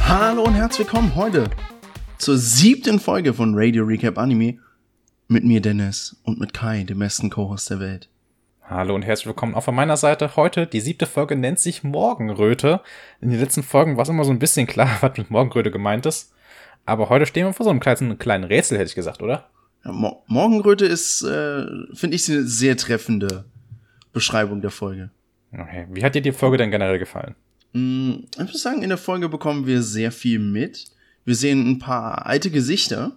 [0.00, 1.50] Hallo und herzlich willkommen heute
[2.18, 4.58] zur siebten Folge von Radio Recap Anime
[5.26, 8.08] mit mir Dennis und mit Kai, dem besten Co-Host der Welt.
[8.62, 10.36] Hallo und herzlich willkommen auch von meiner Seite.
[10.36, 12.80] Heute, die siebte Folge nennt sich Morgenröte.
[13.20, 16.06] In den letzten Folgen war es immer so ein bisschen klar, was mit Morgenröte gemeint
[16.06, 16.32] ist.
[16.86, 19.50] Aber heute stehen wir vor so einem kleinen, kleinen Rätsel, hätte ich gesagt, oder?
[19.84, 23.44] Ja, Mo Morgenröte ist, äh, finde ich, eine sehr treffende
[24.12, 25.10] Beschreibung der Folge.
[25.52, 25.86] Okay.
[25.90, 27.34] Wie hat dir die Folge denn generell gefallen?
[27.72, 30.86] Mm, Ich muss sagen, in der Folge bekommen wir sehr viel mit.
[31.24, 33.16] Wir sehen ein paar alte Gesichter.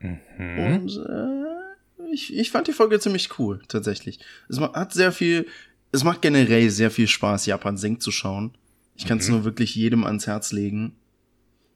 [0.00, 0.58] Mhm.
[0.58, 4.18] Und äh, ich, ich fand die Folge ziemlich cool, tatsächlich.
[4.48, 5.46] Es hat sehr viel,
[5.92, 8.52] es macht generell sehr viel Spaß, Japan singt zu schauen.
[8.96, 9.34] Ich kann es Mhm.
[9.36, 10.96] nur wirklich jedem ans Herz legen.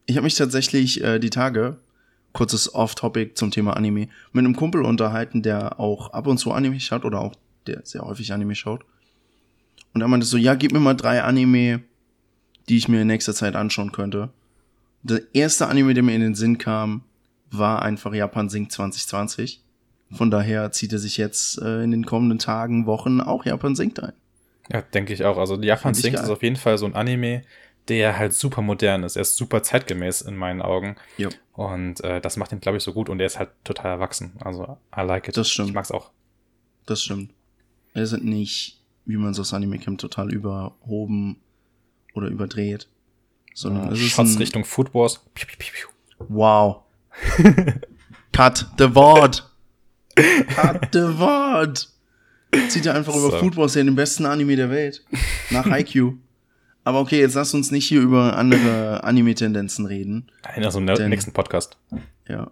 [0.06, 1.78] Ich habe mich tatsächlich äh, die Tage,
[2.32, 6.80] kurzes Off-Topic zum Thema Anime, mit einem Kumpel unterhalten, der auch ab und zu Anime
[6.80, 7.34] schaut oder auch
[7.66, 8.84] der sehr häufig Anime schaut.
[9.94, 11.82] Und er meinte so, ja, gib mir mal drei Anime,
[12.68, 14.30] die ich mir in nächster Zeit anschauen könnte.
[15.02, 17.02] Der erste Anime, der mir in den Sinn kam,
[17.50, 19.62] war einfach Japan singt 2020.
[20.12, 24.02] Von daher zieht er sich jetzt äh, in den kommenden Tagen, Wochen auch Japan singt
[24.02, 24.12] ein.
[24.70, 25.38] Ja, denke ich auch.
[25.38, 26.14] Also Japan geil.
[26.14, 27.42] ist auf jeden Fall so ein Anime,
[27.88, 29.16] der halt super modern ist.
[29.16, 30.96] Er ist super zeitgemäß in meinen Augen.
[31.16, 31.30] Jo.
[31.52, 33.08] Und äh, das macht ihn, glaube ich, so gut.
[33.08, 34.32] Und er ist halt total erwachsen.
[34.40, 35.36] Also, I like it.
[35.36, 35.68] Das stimmt.
[35.70, 36.10] Ich mag's auch.
[36.86, 37.32] Das stimmt.
[37.94, 41.40] Er sind nicht, wie man es aus Anime kennt, total überhoben
[42.14, 42.88] oder überdreht.
[43.54, 45.20] Sondern es ist Shots ein, Richtung Food Wars.
[45.34, 45.88] Piu, piu, piu.
[46.28, 46.82] Wow.
[48.32, 49.50] Cut the Wort.
[50.14, 51.88] Cut the Wort.
[52.68, 53.38] Zieht er einfach über So.
[53.38, 55.04] Food Wars, ja den besten Anime der Welt.
[55.50, 56.14] Nach IQ.
[56.88, 60.30] Aber okay, jetzt lass uns nicht hier über andere Anime-Tendenzen reden.
[60.56, 61.76] In also im Denn- nächsten Podcast.
[62.26, 62.50] Ja.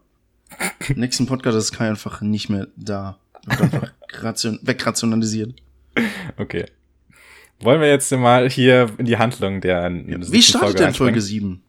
[0.94, 3.16] Nächsten Podcast ist Kai einfach nicht mehr da.
[3.46, 5.54] Wird einfach ration wegrationalisiert.
[6.36, 6.66] Okay.
[7.60, 11.20] Wollen wir jetzt mal hier in die Handlung der Wie siebten startet denn Folge einspringen?
[11.22, 11.62] 7?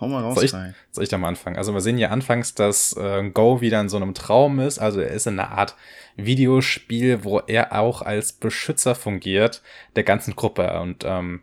[0.00, 0.52] Hau mal raus, Soll ich,
[0.92, 1.56] soll ich da mal anfangen?
[1.56, 4.78] Also wir sehen ja anfangs, dass äh, Go wieder in so einem Traum ist.
[4.78, 5.74] Also er ist in einer Art
[6.16, 9.62] Videospiel, wo er auch als Beschützer fungiert
[9.96, 10.80] der ganzen Gruppe.
[10.80, 11.42] Und ähm,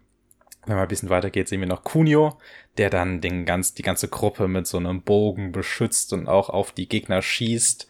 [0.65, 2.38] wenn man ein bisschen weitergeht, sehen wir noch Kunio,
[2.77, 6.71] der dann den ganz, die ganze Gruppe mit so einem Bogen beschützt und auch auf
[6.71, 7.88] die Gegner schießt.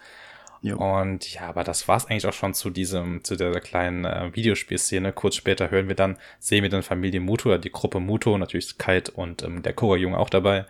[0.66, 0.78] Jo.
[0.78, 5.14] Und ja, aber das war's eigentlich auch schon zu diesem, zu dieser kleinen äh, Videospielszene.
[5.14, 8.80] Kurz später hören wir dann, sehen wir dann Familie Muto, oder die Gruppe Muto, natürlich
[8.80, 10.66] Kite und ähm, der Koga-Junge auch dabei,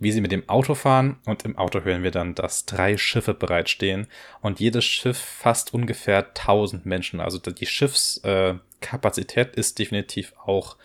[0.00, 1.18] wie sie mit dem Auto fahren.
[1.26, 4.06] Und im Auto hören wir dann, dass drei Schiffe bereitstehen.
[4.40, 7.20] Und jedes Schiff fasst ungefähr 1000 Menschen.
[7.20, 10.78] Also die Schiffskapazität äh, ist definitiv auch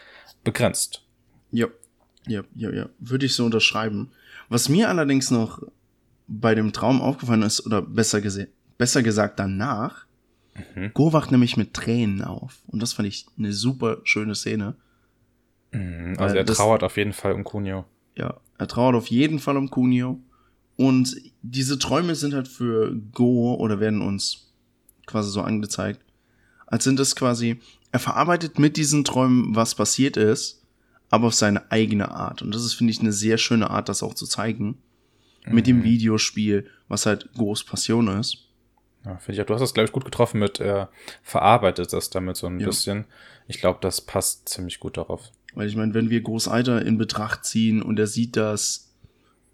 [0.44, 1.06] begrenzt.
[1.52, 1.68] Ja,
[2.28, 2.90] ja, ja, ja.
[3.00, 4.12] Würde ich so unterschreiben.
[4.50, 5.62] Was mir allerdings noch
[6.30, 8.48] bei dem Traum aufgefallen ist, oder besser, gese
[8.78, 10.06] besser gesagt danach,
[10.76, 10.92] Mhm.
[10.94, 12.64] Go wacht nämlich mit Tränen auf.
[12.68, 14.76] Und das fand ich eine super schöne Szene.
[15.72, 17.86] Mhm, Also er das- trauert auf jeden Fall um Kunio.
[18.16, 20.20] Ja, er trauert auf jeden Fall um Kunio.
[20.76, 24.52] Und diese Träume sind halt für Go oder werden uns
[25.06, 26.02] quasi so angezeigt,
[26.68, 27.62] als sind es quasi,
[27.94, 30.62] er verarbeitet mit diesen Träumen, was passiert ist,
[31.10, 32.42] aber auf seine eigene Art.
[32.42, 34.78] Und das ist, finde ich, eine sehr schöne Art, das auch zu zeigen.
[35.50, 35.84] Mit dem Mhm.
[35.84, 38.46] Videospiel, was halt Go's Passion ist.
[39.06, 39.46] Ja, finde ich auch.
[39.46, 40.86] Du hast das, glaube ich, gut getroffen mit, äh,
[41.24, 42.68] verarbeitet das damit so ein Ja.
[42.68, 43.06] bisschen.
[43.48, 45.32] Ich glaube, das passt ziemlich gut darauf.
[45.56, 48.92] Weil ich meine, wenn wir Go's Alter in Betracht ziehen und er sieht, dass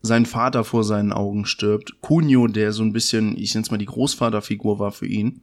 [0.01, 3.77] sein Vater vor seinen Augen stirbt, Kunio, der so ein bisschen, ich nenne es mal
[3.77, 5.41] die Großvaterfigur war für ihn,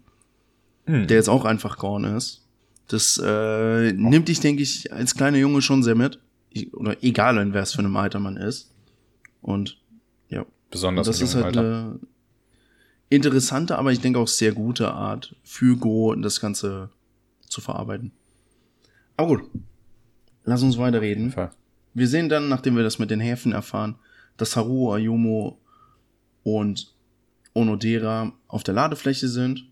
[0.87, 1.07] Mhm.
[1.07, 2.45] der jetzt auch einfach gone ist.
[2.89, 6.19] Das äh, nimmt dich, denke ich, als kleiner Junge schon sehr mit.
[6.51, 8.71] Ich, oder egal, in wer es für einem Alter man ist.
[9.41, 9.79] Und
[10.73, 11.61] Besonders das im ist halt Alter.
[11.61, 12.01] eine
[13.11, 16.91] interessante, aber ich denke auch sehr gute Art für Go, das Ganze
[17.47, 18.11] zu verarbeiten.
[19.17, 19.43] Aber gut,
[20.45, 21.31] lass uns weiterreden.
[21.31, 21.51] Fall.
[21.95, 23.97] Wir sehen dann, nachdem wir das mit den Häfen erfahren,
[24.39, 25.57] dass Haruo, Ayumu
[26.43, 26.95] und
[27.55, 29.67] Onodera auf der Ladefläche sind.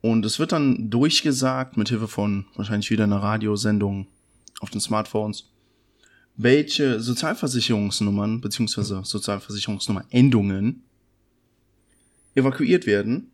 [0.00, 4.06] Und es wird dann durchgesagt, mit Hilfe von wahrscheinlich wieder einer Radiosendung
[4.60, 5.50] auf den Smartphones,
[6.36, 9.02] welche Sozialversicherungsnummern bzw.
[9.04, 10.82] Sozialversicherungsnummer-Endungen
[12.34, 13.30] evakuiert werden.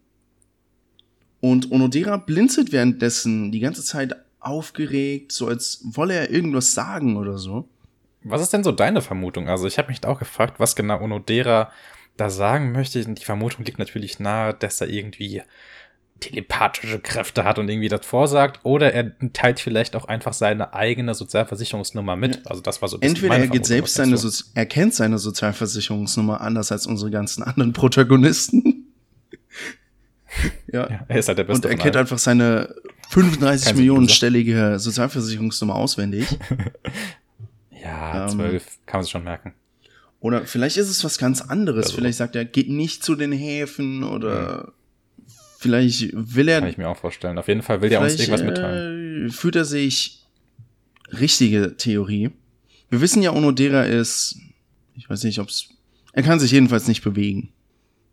[1.41, 7.39] Und Onodera blinzelt währenddessen die ganze Zeit aufgeregt, so als wolle er irgendwas sagen oder
[7.39, 7.69] so.
[8.23, 9.49] Was ist denn so deine Vermutung?
[9.49, 11.73] Also ich habe mich auch gefragt, was genau Onodera
[12.19, 13.03] da sagen möchte.
[13.03, 15.43] Die Vermutung liegt natürlich nahe, dass er irgendwie
[16.21, 18.61] telepathische Kräfte hat und irgendwie das vorsagt.
[18.63, 22.47] Oder er teilt vielleicht auch einfach seine eigene Sozialversicherungsnummer mit.
[22.47, 24.17] Also das war so ein Entweder er geht selbst seine?
[24.17, 28.87] Sozi er kennt seine Sozialversicherungsnummer anders als unsere ganzen anderen Protagonisten.
[30.73, 30.89] Ja.
[30.89, 32.73] Ja, er ist halt der Beste Und er kennt einfach seine
[33.09, 36.27] 35 Kein Millionenstellige Sozialversicherungsnummer auswendig.
[37.83, 39.55] Ja, Ähm, zwölf, kann man sich schon merken.
[40.21, 41.87] Oder vielleicht ist es was ganz anderes.
[41.87, 44.73] Also- vielleicht sagt er, geht nicht zu den Häfen oder
[45.61, 47.39] vielleicht will er Kann ich mir auch vorstellen.
[47.39, 49.27] Auf jeden Fall will der uns irgendwas mitteilen.
[49.27, 50.25] Äh, fühlt er sich
[51.13, 52.31] richtige Theorie.
[52.89, 54.37] Wir wissen ja, Onodera ist,
[54.97, 55.69] ich weiß nicht, ob's,
[56.13, 57.51] er kann sich jedenfalls nicht bewegen.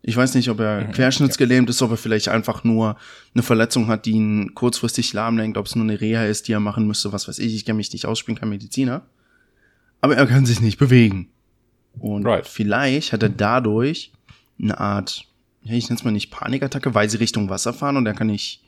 [0.02, 2.96] Ich weiß nicht, ob er Mhm, querschnittsgelähmt ist, ob er vielleicht einfach nur
[3.34, 6.60] eine Verletzung hat, die ihn kurzfristig lahmlenkt, ob es nur eine Reha ist, die er
[6.60, 7.54] machen müsste, was weiß ich.
[7.54, 9.02] Ich kenne mich nicht aus, ich bin kein Mediziner.
[10.00, 11.28] Aber er kann sich nicht bewegen.
[11.98, 12.46] Und Right.
[12.46, 14.12] vielleicht hat er dadurch
[14.62, 15.26] eine Art,
[15.68, 18.28] ja, ich nenne es mal nicht Panikattacke, weil sie Richtung Wasser fahren und er kann
[18.28, 18.62] nicht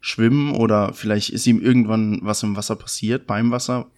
[0.00, 3.90] schwimmen oder vielleicht ist ihm irgendwann was im Wasser passiert, beim Wasser.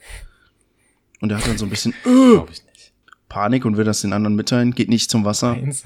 [1.20, 2.92] Und er hat dann so ein bisschen ich nicht.
[3.28, 5.52] Panik und will das den anderen mitteilen, geht nicht zum Wasser.
[5.52, 5.84] Eins?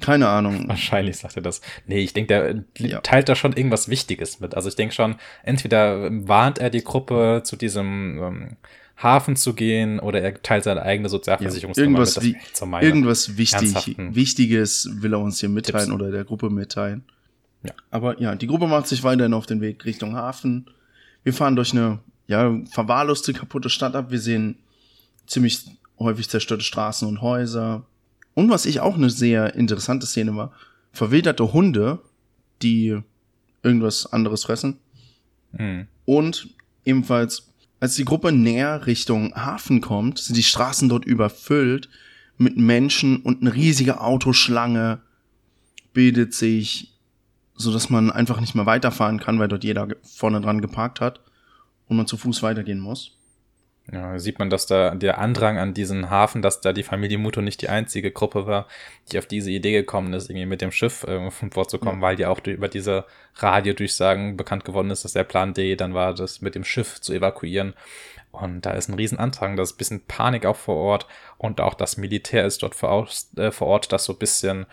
[0.00, 0.68] Keine Ahnung.
[0.68, 1.62] Wahrscheinlich sagt er das.
[1.86, 3.00] Nee, ich denke, der Ja.
[3.00, 4.54] teilt da schon irgendwas Wichtiges mit.
[4.54, 8.56] Also ich denke schon, entweder warnt er die Gruppe zu diesem ähm,
[8.96, 12.36] Hafen zu gehen oder er teilt seine eigene Sozialversicherungsnummer irgendwas mit.
[12.66, 12.86] meine.
[12.86, 15.94] Irgendwas wichtig, Wichtiges will er uns hier mitteilen Tipps.
[15.94, 17.04] oder der Gruppe mitteilen.
[17.62, 17.72] Ja.
[17.90, 20.66] Aber ja, die Gruppe macht sich weiterhin auf den Weg Richtung Hafen.
[21.24, 24.10] Wir fahren durch eine ja, verwahrloste, kaputte Stadt ab.
[24.10, 24.56] Wir sehen
[25.26, 25.66] ziemlich
[25.98, 27.84] häufig zerstörte Straßen und Häuser.
[28.34, 30.52] Und was ich auch eine sehr interessante Szene war,
[30.92, 32.00] verwilderte Hunde,
[32.62, 32.98] die
[33.62, 34.78] irgendwas anderes fressen.
[35.56, 35.86] Hm.
[36.04, 36.48] Und
[36.84, 37.52] ebenfalls,
[37.86, 41.88] als die Gruppe näher Richtung Hafen kommt, sind die Straßen dort überfüllt
[42.36, 44.98] mit Menschen und eine riesige Autoschlange
[45.92, 46.98] bildet sich,
[47.54, 51.20] so dass man einfach nicht mehr weiterfahren kann, weil dort jeder vorne dran geparkt hat
[51.86, 53.15] und man zu Fuß weitergehen muss.
[53.92, 57.40] Ja, sieht man, dass da der Andrang an diesen Hafen, dass da die Familie Muto
[57.40, 58.66] nicht die einzige Gruppe war,
[59.12, 62.40] die auf diese Idee gekommen ist, irgendwie mit dem Schiff äh, vorzukommen, weil die auch
[62.40, 63.04] durch, über diese
[63.36, 67.12] Radiodurchsagen bekannt geworden ist, dass der Plan D dann war, das mit dem Schiff zu
[67.12, 67.74] evakuieren.
[68.32, 71.06] Und da ist ein riesen Andrang, da ist ein bisschen Panik auch vor Ort
[71.38, 74.66] und auch das Militär ist dort vor, aus, äh, vor Ort, das so ein bisschen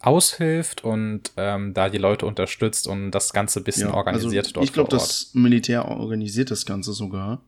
[0.00, 4.66] aushilft und ähm, da die Leute unterstützt und das Ganze ein bisschen organisiert also dort
[4.66, 7.40] ich glaube, das Militär organisiert das Ganze sogar.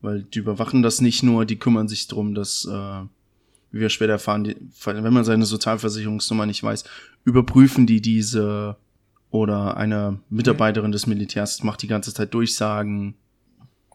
[0.00, 3.02] Weil die überwachen das nicht nur, die kümmern sich drum, dass, äh,
[3.72, 6.84] wie wir später erfahren, die, wenn man seine Sozialversicherungsnummer nicht weiß,
[7.24, 8.76] überprüfen die diese
[9.30, 13.14] oder eine Mitarbeiterin des Militärs macht die ganze Zeit Durchsagen.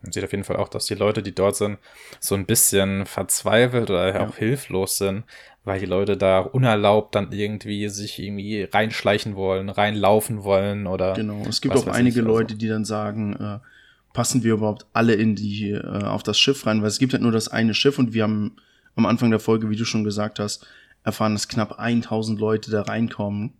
[0.02, 1.80] Man sieht auf jeden Fall auch, dass die Leute, die dort sind,
[2.20, 4.28] so ein bisschen verzweifelt oder Ja.
[4.28, 5.24] auch hilflos sind,
[5.64, 11.44] weil die Leute da unerlaubt dann irgendwie sich irgendwie reinschleichen wollen, reinlaufen wollen oder Genau.
[11.50, 12.32] Es gibt auch einige also.
[12.32, 13.60] Leute, die dann sagen, äh,
[14.16, 17.22] passen wir überhaupt alle in die, äh, auf das Schiff rein, weil es gibt halt
[17.22, 18.56] nur das eine Schiff und wir haben
[18.96, 20.66] am Anfang der Folge, wie du schon gesagt hast,
[21.04, 23.54] erfahren, dass knapp 1000 Leute da reinkommen.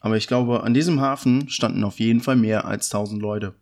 [0.00, 3.54] Aber ich glaube, an diesem Hafen standen auf jeden Fall mehr als 1000 Leute.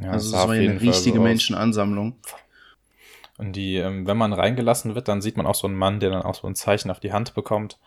[0.00, 1.22] Ja, also es war ja eine Fall richtige so.
[1.22, 2.16] Menschenansammlung.
[3.38, 6.10] Und die, ähm, wenn man reingelassen wird, dann sieht man auch so einen Mann, der
[6.10, 7.78] dann auch so ein Zeichen auf die Hand bekommt.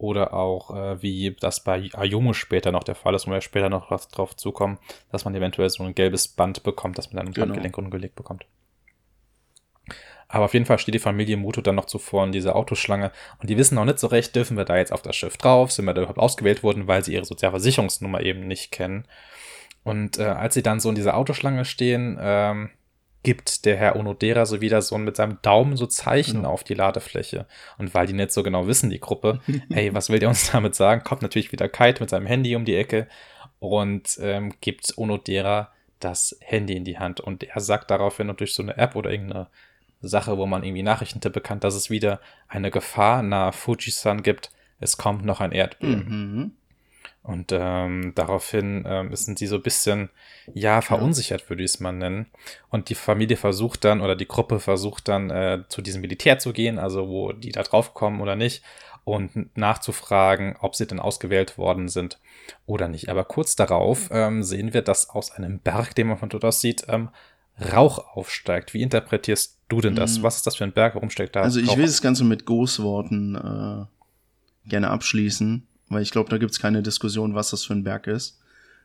[0.00, 3.68] Oder auch, äh, wie das bei Ayumu später noch der Fall ist, wo wir später
[3.68, 4.78] noch was drauf zukommen,
[5.12, 7.48] dass man eventuell so ein gelbes Band bekommt, das man dann im Genau.
[7.48, 8.46] Handgelenk umgelegt bekommt.
[10.26, 13.50] Aber auf jeden Fall steht die Familie Muto dann noch zuvor in dieser Autoschlange und
[13.50, 15.84] die wissen noch nicht so recht, dürfen wir da jetzt auf das Schiff drauf, sind
[15.84, 19.04] wir da überhaupt ausgewählt worden, weil sie ihre Sozialversicherungsnummer eben nicht kennen.
[19.84, 22.70] Und äh, als sie dann so in dieser Autoschlange stehen, ähm,
[23.22, 26.50] gibt der Herr Onodera so wieder so mit seinem Daumen so Zeichen Genau.
[26.50, 27.46] auf die Ladefläche.
[27.78, 30.74] Und weil die nicht so genau wissen, die Gruppe, ey, was will der uns damit
[30.74, 33.06] sagen, kommt natürlich wieder Kite mit seinem Handy um die Ecke
[33.58, 37.20] und ähm, gibt Onodera das Handy in die Hand.
[37.20, 39.48] Und er sagt daraufhin und durch so eine App oder irgendeine
[40.00, 44.50] Sache, wo man irgendwie Nachrichten tippen kann, dass es wieder eine Gefahr nahe Fujisan gibt.
[44.78, 46.08] Es kommt noch ein Erdbeben.
[46.08, 46.52] Mhm.
[47.22, 50.08] Und ähm, daraufhin ähm, sind sie so ein bisschen,
[50.54, 52.26] ja, verunsichert, würde ich es mal nennen.
[52.70, 56.52] Und die Familie versucht dann, oder die Gruppe versucht dann, äh, zu diesem Militär zu
[56.52, 58.62] gehen, also wo die da drauf kommen oder nicht,
[59.04, 62.18] und nachzufragen, ob sie denn ausgewählt worden sind
[62.66, 63.08] oder nicht.
[63.08, 66.60] Aber kurz darauf ähm, sehen wir, dass aus einem Berg, den man von dort aus
[66.60, 67.10] sieht, ähm,
[67.72, 68.72] Rauch aufsteigt.
[68.72, 70.18] Wie interpretierst du denn das?
[70.18, 70.22] Mhm.
[70.22, 70.94] Was ist das für ein Berg?
[70.94, 71.90] Warum steigt da Also ich Rauch will auf?
[71.90, 77.50] das Ganze mit Großworten äh, gerne abschließen, weil ich glaube, da gibt's keine Diskussion, was
[77.50, 78.40] das für ein Berg ist.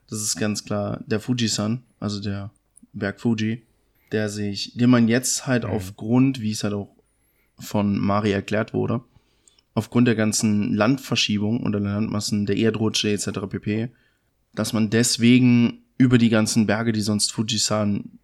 [0.08, 2.50] Das ist ganz klar der Fujisan, also der
[2.92, 3.62] Berg Fuji,
[4.12, 5.70] der sich, den man jetzt halt Mhm.
[5.70, 6.94] aufgrund, wie es halt auch
[7.58, 9.02] von Mari erklärt wurde,
[9.74, 13.46] aufgrund der ganzen Landverschiebung oder der Landmassen, der Erdrutsche etc.
[13.48, 13.88] pp.,
[14.54, 18.18] dass man deswegen über die ganzen Berge, die sonst Fujisan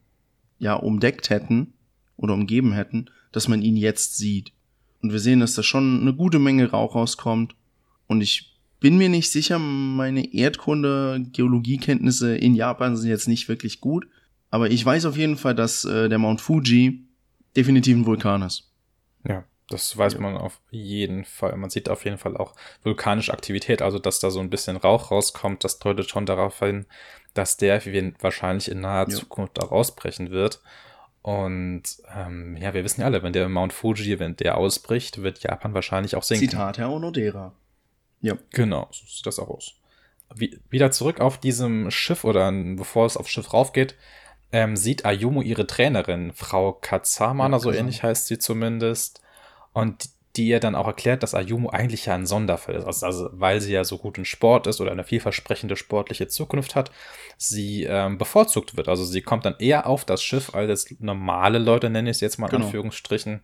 [0.58, 1.72] ja umdeckt hätten
[2.16, 4.52] oder umgeben hätten, dass man ihn jetzt sieht.
[5.02, 7.54] Und wir sehen, dass da schon eine gute Menge Rauch rauskommt.
[8.06, 8.51] Und ich
[8.82, 14.06] bin mir nicht sicher, meine Erdkunde, Geologiekenntnisse in Japan sind jetzt nicht wirklich gut.
[14.50, 17.06] Aber ich weiß auf jeden Fall, dass äh, der Mount Fuji
[17.56, 18.70] definitiv ein Vulkan ist.
[19.26, 20.20] Ja, das weiß ja.
[20.20, 21.56] man auf jeden Fall.
[21.56, 25.10] Man sieht auf jeden Fall auch vulkanische Aktivität, also dass da so ein bisschen Rauch
[25.10, 26.84] rauskommt, das deutet schon darauf hin,
[27.34, 27.80] dass der
[28.20, 29.16] wahrscheinlich in naher ja.
[29.16, 30.60] Zukunft da rausbrechen wird.
[31.22, 31.84] Und
[32.14, 35.72] ähm, ja, wir wissen ja alle, wenn der Mount Fuji, wenn der ausbricht, wird Japan
[35.72, 36.50] wahrscheinlich auch sinken.
[36.50, 37.54] Zitat Herr Onodera.
[38.22, 38.38] Ja.
[38.50, 39.74] Genau, so sieht das auch aus.
[40.34, 43.96] Wie, wieder zurück auf diesem Schiff oder bevor es aufs Schiff raufgeht,
[44.50, 49.20] ähm, sieht Ayumu ihre Trainerin, Frau Katsamana, ja, so ähnlich heißt sie zumindest.
[49.72, 52.86] Und die ihr dann auch erklärt, dass Ayumu eigentlich ja ein Sonderfall ist.
[52.86, 56.74] Also, also, weil sie ja so gut in Sport ist oder eine vielversprechende sportliche Zukunft
[56.74, 56.90] hat,
[57.36, 58.88] sie ähm, bevorzugt wird.
[58.88, 62.38] Also sie kommt dann eher auf das Schiff als normale Leute, nenne ich es jetzt
[62.38, 62.64] mal in genau.
[62.64, 63.40] Anführungsstrichen,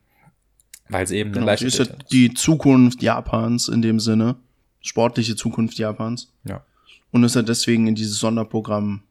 [0.89, 2.03] weil sie eben genau, eine Leichtathletin ist.
[2.03, 4.37] Ja die Zukunft Japans in dem Sinne,
[4.81, 6.33] sportliche Zukunft Japans.
[6.45, 6.65] Ja.
[7.11, 9.03] Und ist ja deswegen in dieses Sonderprogramm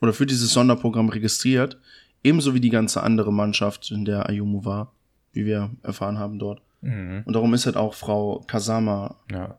[0.00, 1.78] oder für dieses Sonderprogramm registriert,
[2.22, 4.92] ebenso wie die ganze andere Mannschaft, in der Ayumu war,
[5.32, 6.62] wie wir erfahren haben dort.
[6.80, 7.22] Mhm.
[7.24, 9.58] Und darum ist halt auch Frau Kasama ja.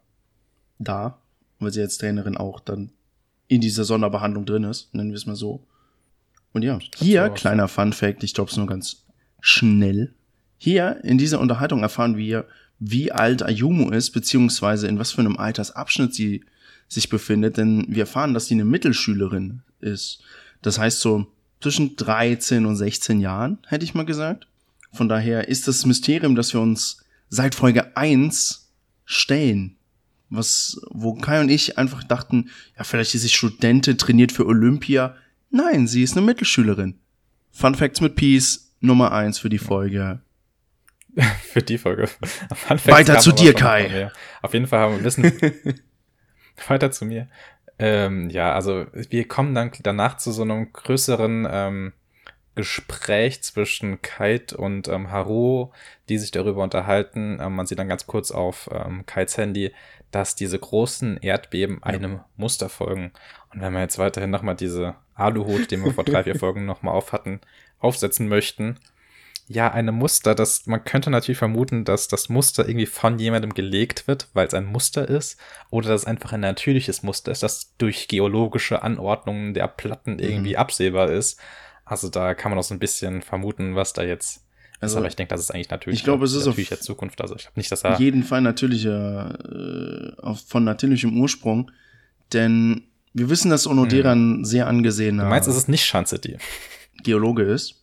[0.79, 1.19] da,
[1.59, 2.91] weil sie als Trainerin auch dann
[3.47, 5.63] in dieser Sonderbehandlung drin ist, nennen wir es mal so.
[6.53, 9.03] Und ja, hier, kleiner Fun Fact, ich glaube es nur ganz
[9.41, 10.13] schnell.
[10.57, 12.45] Hier in dieser Unterhaltung erfahren wir,
[12.79, 16.43] wie alt Ayumu ist, beziehungsweise in was für einem Altersabschnitt sie
[16.87, 20.21] sich befindet, denn wir erfahren, dass sie eine Mittelschülerin ist.
[20.61, 21.27] Das heißt so
[21.61, 24.47] zwischen 13 und 16 Jahren, hätte ich mal gesagt.
[24.91, 28.71] Von daher ist das Mysterium, das wir uns seit Folge 1
[29.05, 29.75] stellen.
[30.29, 35.15] Was, wo Kai und ich einfach dachten, ja, vielleicht ist sie Studentin, trainiert für Olympia.
[35.49, 36.95] Nein, sie ist eine Mittelschülerin.
[37.51, 40.21] Fun Facts mit Peace, Nummer 1 für die Folge.
[41.43, 42.09] für die Folge.
[42.85, 44.11] Weiter zu dir, Kai.
[44.41, 45.23] Auf jeden Fall haben wir wissen.
[46.67, 47.27] weiter zu mir.
[47.77, 51.93] Ähm, ja, also wir kommen dann danach zu so einem größeren ähm,
[52.55, 55.71] Gespräch zwischen Kite und ähm, Haru,
[56.07, 57.39] die sich darüber unterhalten.
[57.41, 59.73] Ähm, man sieht dann ganz kurz auf ähm, Kites Handy,
[60.11, 63.11] dass diese großen Erdbeben einem Muster folgen.
[63.53, 66.95] Und wenn wir jetzt weiterhin nochmal diese Aluhut, den wir vor drei, vier Folgen nochmal
[66.95, 67.41] auf hatten,
[67.79, 68.79] aufsetzen möchten,
[69.47, 74.07] ja, eine Muster, das, man könnte natürlich vermuten, dass das Muster irgendwie von jemandem gelegt
[74.07, 77.75] wird, weil es ein Muster ist, oder dass es einfach ein natürliches Muster ist, das
[77.77, 80.59] durch geologische Anordnungen der Platten irgendwie mhm.
[80.59, 81.39] absehbar ist.
[81.83, 84.41] Also da kann man auch so ein bisschen vermuten, was da jetzt
[84.79, 86.81] also, ist, aber ich denke, das ist eigentlich natürlich ich glaube, es ist natürliche auf
[86.81, 87.21] Zukunft.
[87.21, 89.37] Also ich glaube nicht, dass er jeden Fall natürlicher
[90.23, 91.71] äh, von natürlichem Ursprung,
[92.33, 94.39] denn wir wissen, dass Onodera hm.
[94.39, 95.23] ein sehr angesehener.
[95.23, 96.37] Du meinst, es ist nicht Shan City.
[97.03, 97.81] Geologe ist.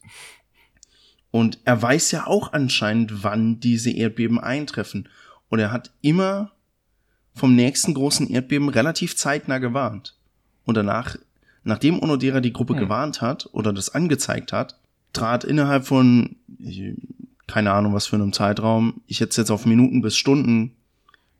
[1.32, 5.08] Und er weiß ja auch anscheinend, wann diese Erdbeben eintreffen.
[5.48, 6.52] Und er hat immer
[7.34, 10.14] vom nächsten großen Erdbeben relativ zeitnah gewarnt.
[10.64, 11.16] Und danach
[11.64, 12.80] Nachdem Onodera die Gruppe hm.
[12.80, 14.78] gewarnt hat oder das angezeigt hat,
[15.12, 16.36] trat innerhalb von,
[17.46, 20.72] keine Ahnung was für einem Zeitraum, ich hätte es jetzt auf Minuten bis Stunden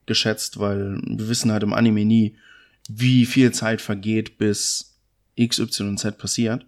[0.06, 2.37] geschätzt, weil wir wissen halt im Anime nie,
[2.88, 4.99] wie viel Zeit vergeht, bis
[5.37, 6.66] X, Y und Z passiert.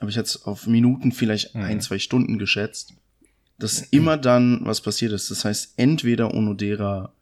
[0.00, 1.62] Aber ich es auf Minuten, vielleicht mhm.
[1.62, 2.94] ein, zwei Stunden geschätzt,
[3.58, 5.30] dass immer dann was passiert ist.
[5.30, 7.12] Das heißt, entweder Onodera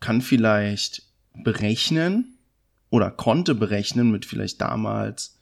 [0.00, 1.02] kann vielleicht
[1.34, 2.36] berechnen,
[2.90, 5.38] oder konnte berechnen mit vielleicht damals,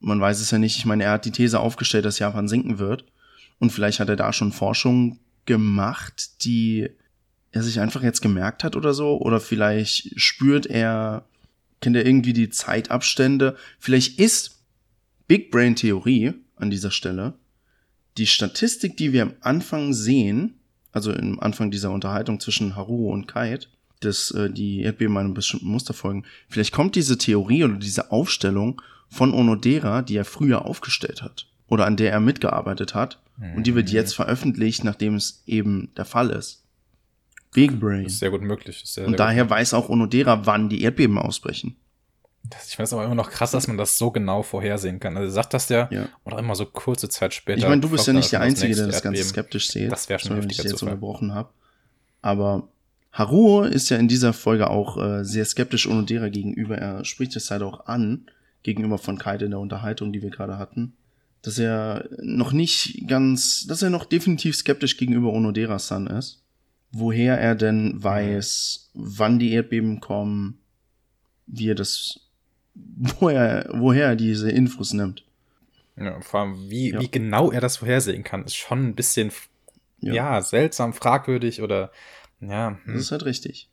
[0.00, 2.78] man weiß es ja nicht, ich meine, er hat die These aufgestellt, dass Japan sinken
[2.78, 3.04] wird.
[3.58, 6.88] Und vielleicht hat er da schon Forschung gemacht, die
[7.50, 9.18] er sich einfach jetzt gemerkt hat oder so.
[9.18, 11.24] Oder vielleicht spürt er,
[11.80, 14.57] kennt er irgendwie die Zeitabstände, vielleicht ist
[15.28, 17.34] Big Brain Theorie an dieser Stelle
[18.18, 20.54] die Statistik, die wir am Anfang sehen,
[20.92, 23.68] also im Anfang dieser Unterhaltung zwischen Haru und Kite,
[24.00, 26.24] dass äh, die Erdbeben einem bestimmten Muster folgen.
[26.48, 31.86] Vielleicht kommt diese Theorie oder diese Aufstellung von Onodera, die er früher aufgestellt hat oder
[31.86, 33.54] an der er mitgearbeitet hat mhm.
[33.56, 36.64] und die wird jetzt veröffentlicht, nachdem es eben der Fall ist.
[37.52, 38.04] Big Brain.
[38.04, 38.82] Das ist sehr gut möglich.
[38.84, 39.50] Sehr, und sehr daher gut.
[39.50, 41.76] weiß auch Onodera, wann die Erdbeben ausbrechen.
[42.66, 45.16] Ich finde es aber immer noch krass, dass man das so genau vorhersehen kann.
[45.16, 46.08] Also sagt das ja, ja.
[46.24, 47.58] oder immer so kurze Zeit später.
[47.58, 49.90] Ich meine, du bist ja nicht der Einzige, der das Ganze skeptisch sieht.
[49.92, 51.50] Das wäre schon wenn ich jetzt unterbrochen habe.
[52.22, 52.68] Aber
[53.12, 56.78] Haruo ist ja in dieser Folge auch äh, sehr skeptisch Onodera gegenüber.
[56.78, 58.26] Er spricht es halt auch an,
[58.62, 60.94] gegenüber von Kaide in der Unterhaltung, die wir gerade hatten,
[61.42, 66.44] dass er noch nicht ganz, dass er noch definitiv skeptisch gegenüber Onodera-san ist.
[66.90, 70.58] Woher er denn weiß, wann die Erdbeben kommen,
[71.46, 72.20] wie er das,
[72.96, 75.24] woher, woher er diese Infos nimmt.
[75.96, 77.00] Ja, vor allem, wie, ja.
[77.00, 79.32] wie genau er das vorhersehen kann, ist schon ein bisschen,
[80.00, 81.90] ja, ja seltsam, fragwürdig oder
[82.40, 82.78] ja.
[82.84, 82.94] Hm.
[82.94, 83.68] Das ist halt richtig.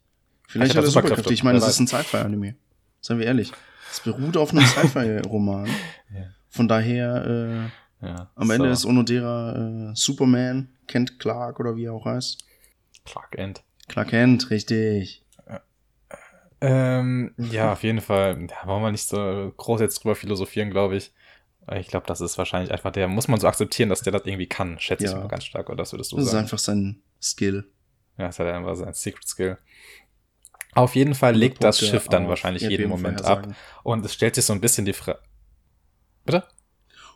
[0.48, 1.16] Vielleicht hat er er Superkräfte.
[1.16, 1.34] Superkräfte.
[1.34, 2.56] Ich meine, das ist ein Sci-Fi-Anime.
[3.02, 3.52] Seien wir ehrlich.
[3.92, 5.68] Es beruht auf einem Sci-Fi-Roman.
[6.14, 6.24] Ja.
[6.50, 7.70] Von daher,
[8.02, 8.74] äh, Ja, am Ende so.
[8.74, 12.44] ist Onodera äh, Superman, Kent Clark oder wie er auch heißt.
[13.06, 13.64] Clark End.
[13.88, 15.24] Clark Kent, richtig.
[16.68, 18.48] Ähm, ja, auf jeden Fall.
[18.48, 21.12] Da wollen wir nicht so groß jetzt drüber philosophieren, glaube ich.
[21.76, 24.48] Ich glaube, das ist wahrscheinlich einfach der, muss man so akzeptieren, dass der das irgendwie
[24.48, 25.18] kann, schätze ich Ja.
[25.18, 26.44] mal ganz stark, oder das würdest du Das ist sagen?
[26.44, 27.68] einfach sein Skill.
[28.18, 29.58] Ja, das hat er einfach sein Secret Skill.
[30.76, 33.48] Auf jeden Fall legt das Schiff dann wahrscheinlich jeden Moment ab.
[33.84, 35.20] Und es stellt sich so ein bisschen die Frage.
[36.26, 36.44] Bitte?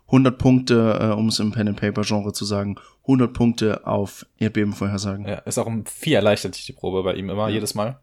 [0.07, 5.27] 100 Punkte, äh, um es im Pen-and-Paper-Genre zu sagen, 100 Punkte auf Erdbeben vorhersagen.
[5.27, 7.53] Ja, ist auch um viel erleichtert sich die Probe bei ihm immer, Ja.
[7.55, 7.99] jedes Mal.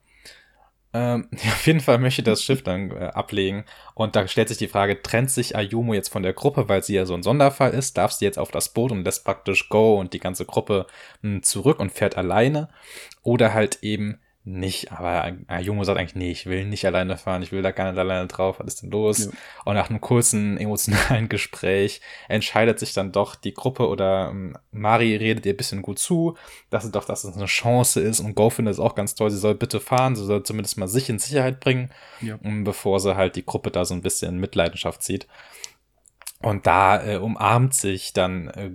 [0.96, 3.64] Ähm, auf jeden Fall möchte das Schiff dann äh, ablegen.
[3.94, 6.94] Und da stellt sich die Frage, trennt sich Ayumu jetzt von der Gruppe, weil sie
[6.94, 7.98] ja so ein Sonderfall ist?
[7.98, 10.86] Darf sie jetzt auf das Boot und lässt praktisch Go und die ganze Gruppe
[11.22, 12.68] mh, zurück und fährt alleine?
[13.22, 14.92] Oder halt eben nicht.
[14.92, 17.98] Aber Ayumu sagt eigentlich, nee, ich will nicht alleine fahren, ich will da gar nicht
[17.98, 19.26] alleine drauf, was ist denn los?
[19.26, 19.30] Ja.
[19.64, 25.16] Und nach einem kurzen emotionalen Gespräch entscheidet sich dann doch die Gruppe oder ähm, Mari
[25.16, 26.36] redet ihr ein bisschen gut zu,
[26.70, 29.30] dass sie doch, dass es eine Chance ist und Go findet es auch ganz toll,
[29.30, 32.38] sie soll bitte fahren, sie soll zumindest mal sich in Sicherheit bringen, Ja.
[32.44, 35.26] ähm, bevor sie halt die Gruppe da so ein bisschen in Mitleidenschaft zieht.
[36.40, 38.70] Und da äh, umarmt sich dann äh,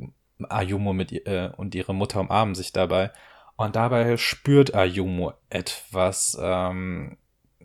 [0.50, 3.12] Ayumu mit ihr, äh, und ihre Mutter umarmen sich dabei.
[3.62, 6.36] Und dabei spürt Ayumu etwas.
[6.42, 7.18] Ähm,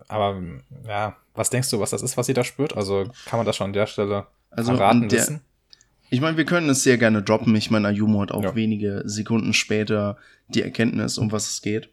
[0.09, 0.41] aber
[0.87, 2.77] ja, was denkst du, was das ist, was sie da spürt?
[2.77, 5.41] Also kann man das schon an der Stelle Also verraten der- wissen?
[6.11, 7.55] Ich meine, wir können es sehr gerne droppen.
[7.57, 8.55] Ich meine, Ayumu hat auch Ja.
[8.55, 10.17] wenige Sekunden später
[10.49, 11.89] die Erkenntnis, um was es geht.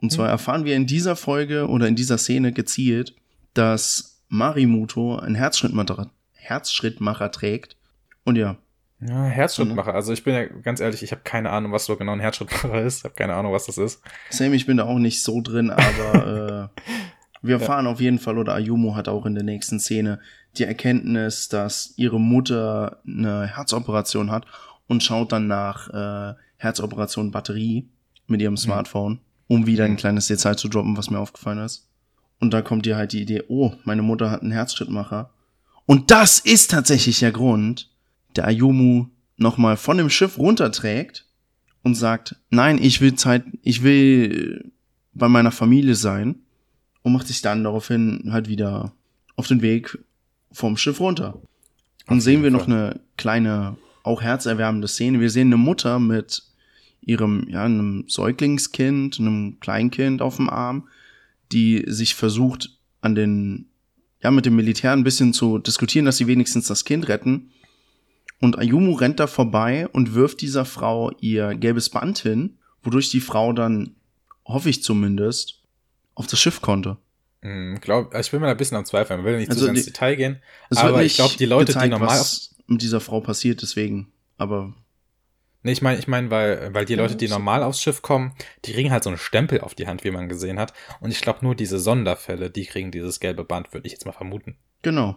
[0.00, 0.30] Und zwar Mhm.
[0.32, 3.14] erfahren wir in dieser Folge oder in dieser Szene gezielt,
[3.54, 7.76] dass Marimuto einen Herzschrittmacher, Herzschrittmacher trägt.
[8.24, 8.56] Und ja,
[9.00, 9.94] Ja, Herzschrittmacher.
[9.94, 12.82] Also ich bin ja ganz ehrlich, ich habe keine Ahnung, was so genau ein Herzschrittmacher
[12.86, 12.98] ist.
[12.98, 14.00] Ich habe keine Ahnung, was das ist.
[14.30, 16.80] Sam, ich bin da auch nicht so drin, aber äh,
[17.42, 20.18] wir erfahren auf jeden Fall, oder Ayumu hat auch in der nächsten Szene
[20.56, 24.46] die Erkenntnis, dass ihre Mutter eine Herzoperation hat
[24.88, 27.88] und schaut dann nach äh, Herzoperation Batterie
[28.26, 31.88] mit ihrem Smartphone, um wieder ein kleines Detail zu droppen, was mir aufgefallen ist.
[32.40, 35.30] Und da kommt ihr halt die Idee, oh, meine Mutter hat einen Herzschrittmacher.
[35.84, 37.90] Und das ist tatsächlich der Grund,
[38.36, 41.26] der Ayumu nochmal von dem Schiff runterträgt
[41.82, 44.72] und sagt, nein, ich will Zeit, ich will
[45.14, 46.36] bei meiner Familie sein
[47.02, 48.92] und macht sich dann daraufhin halt wieder
[49.36, 49.98] auf den Weg
[50.52, 51.40] vom Schiff runter.
[52.06, 55.20] Und sehen wir noch eine kleine, auch herzerwärmende Szene.
[55.20, 56.42] Wir sehen eine Mutter mit
[57.00, 60.88] ihrem, ja, einem Säuglingskind, einem Kleinkind auf dem Arm,
[61.52, 63.66] die sich versucht, an den,
[64.22, 67.50] ja, mit dem Militär ein bisschen zu diskutieren, dass sie wenigstens das Kind retten.
[68.40, 73.20] Und Ayumu rennt da vorbei und wirft dieser Frau ihr gelbes Band hin, wodurch die
[73.20, 73.96] Frau dann,
[74.44, 75.62] hoffe ich zumindest,
[76.14, 76.98] auf das Schiff konnte.
[77.42, 79.20] Hm, glaub, ich bin mir da ein bisschen am Zweifeln.
[79.20, 80.42] Ich will nicht Also zu sehr ins die- Detail gehen.
[80.74, 84.12] Aber ich glaub, die Leute, die gezeigt, normal was mit dieser Frau passiert, deswegen.
[84.38, 84.74] Aber
[85.62, 88.32] Nee, ich meine, ich meine, weil, weil die Leute, die normal aufs Schiff kommen,
[88.64, 90.72] die kriegen halt so einen Stempel auf die Hand, wie man gesehen hat.
[91.00, 94.12] Und ich glaube, nur diese Sonderfälle, die kriegen dieses gelbe Band, würde ich jetzt mal
[94.12, 94.56] vermuten.
[94.82, 95.16] genau.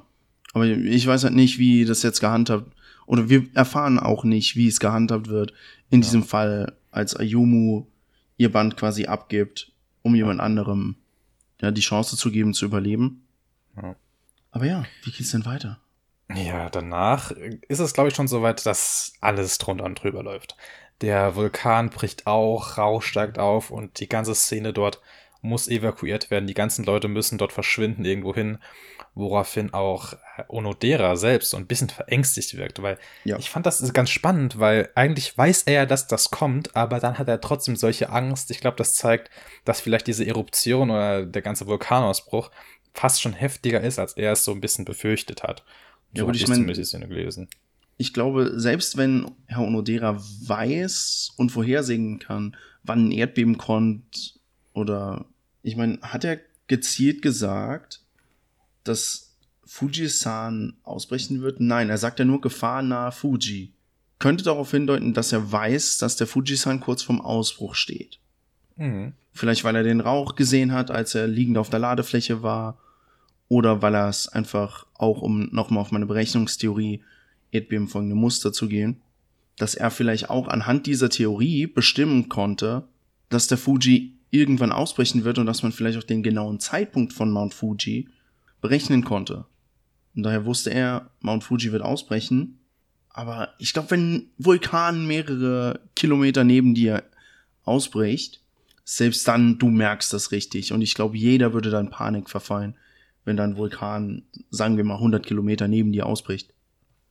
[0.54, 2.74] Aber ich weiß halt nicht, wie das jetzt gehandhabt
[3.10, 5.52] oder wir erfahren auch nicht, wie es gehandhabt wird
[5.90, 6.06] in Ja.
[6.06, 7.88] diesem Fall, als Ayumu
[8.38, 9.72] ihr Band quasi abgibt,
[10.04, 10.96] um jemand anderem
[11.60, 13.26] ja die Chance zu geben zu überleben.
[13.76, 13.96] Ja.
[14.52, 15.80] Aber ja, wie geht's denn weiter?
[16.36, 17.32] Ja, danach
[17.68, 20.56] ist es, glaube ich, schon soweit, dass alles drunter und drüber läuft.
[21.02, 25.02] Der Vulkan bricht auch, Rauch steigt auf und die ganze Szene dort
[25.42, 26.48] muss evakuiert werden.
[26.48, 28.58] Die ganzen Leute müssen dort verschwinden irgendwo hin,
[29.16, 30.14] woraufhin auch
[30.50, 33.38] Onodera selbst so ein bisschen verängstigt wirkt, weil Ja.
[33.38, 37.18] ich fand das ganz spannend, weil eigentlich weiß er ja, dass das kommt, aber dann
[37.18, 38.52] hat er trotzdem solche Angst.
[38.52, 39.30] Ich glaube, das zeigt,
[39.66, 42.52] dass vielleicht diese Eruption oder der ganze Vulkanausbruch
[42.94, 45.64] fast schon heftiger ist, als er es so ein bisschen befürchtet hat.
[46.14, 47.48] Ja, so gut, hab ich ich mein- zumindest die Szene gelesen.
[47.98, 54.39] ich glaube, selbst wenn Herr Onodera weiß und vorhersehen kann, wann ein Erdbeben kommt,
[54.80, 55.26] oder
[55.62, 58.02] ich meine, hat er gezielt gesagt,
[58.84, 61.60] dass Fujisan ausbrechen wird?
[61.60, 63.74] Nein, er sagt ja nur Gefahr nahe Fuji.
[64.18, 68.20] Könnte darauf hindeuten, dass er weiß, dass der Fujisan kurz vorm Ausbruch steht.
[68.78, 69.14] Mhm.
[69.32, 72.80] Vielleicht, weil er den Rauch gesehen hat, als er liegend auf der Ladefläche war.
[73.48, 77.04] Oder weil er es einfach auch, um nochmal auf meine Berechnungstheorie
[77.52, 79.02] erdbebenfolgende Muster zu gehen,
[79.58, 82.88] dass er vielleicht auch anhand dieser Theorie bestimmen konnte,
[83.30, 87.32] dass der Fuji irgendwann ausbrechen wird und dass man vielleicht auch den genauen Zeitpunkt von
[87.32, 88.10] Mount Fuji
[88.62, 89.46] berechnen konnte.
[90.16, 92.60] Und daher wusste er, Mount Fuji wird ausbrechen.
[93.10, 97.04] Aber ich glaube, wenn ein Vulkan mehrere Kilometer neben dir
[97.64, 98.42] ausbricht,
[98.84, 100.74] selbst dann, du merkst das richtig.
[100.74, 102.76] Und ich glaube, jeder würde dann Panik verfallen,
[103.24, 106.54] wenn dann Vulkan, sagen wir mal, 100 Kilometer neben dir ausbricht.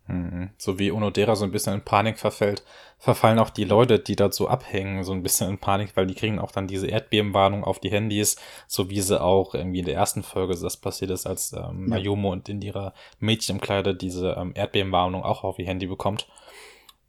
[0.09, 0.51] Mhm.
[0.57, 2.65] So wie Onodera so ein bisschen in Panik verfällt,
[2.99, 6.15] verfallen auch die Leute, die dort so abhängen, so ein bisschen in Panik, weil die
[6.15, 9.95] kriegen auch dann diese Erdbebenwarnung auf die Handys, so wie sie auch irgendwie in der
[9.95, 15.23] ersten Folge das passiert ist, als ähm, Mayumo und in ihrer Mädchenkleider diese ähm, Erdbebenwarnung
[15.23, 16.27] auch auf ihr Handy bekommt.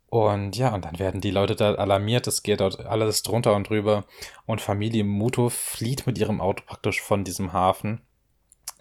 [0.08, 3.70] Und ja, und dann werden die Leute da alarmiert, es geht dort alles drunter und
[3.70, 4.06] drüber.
[4.46, 8.02] Und Familie Muto flieht mit ihrem Auto praktisch von diesem Hafen,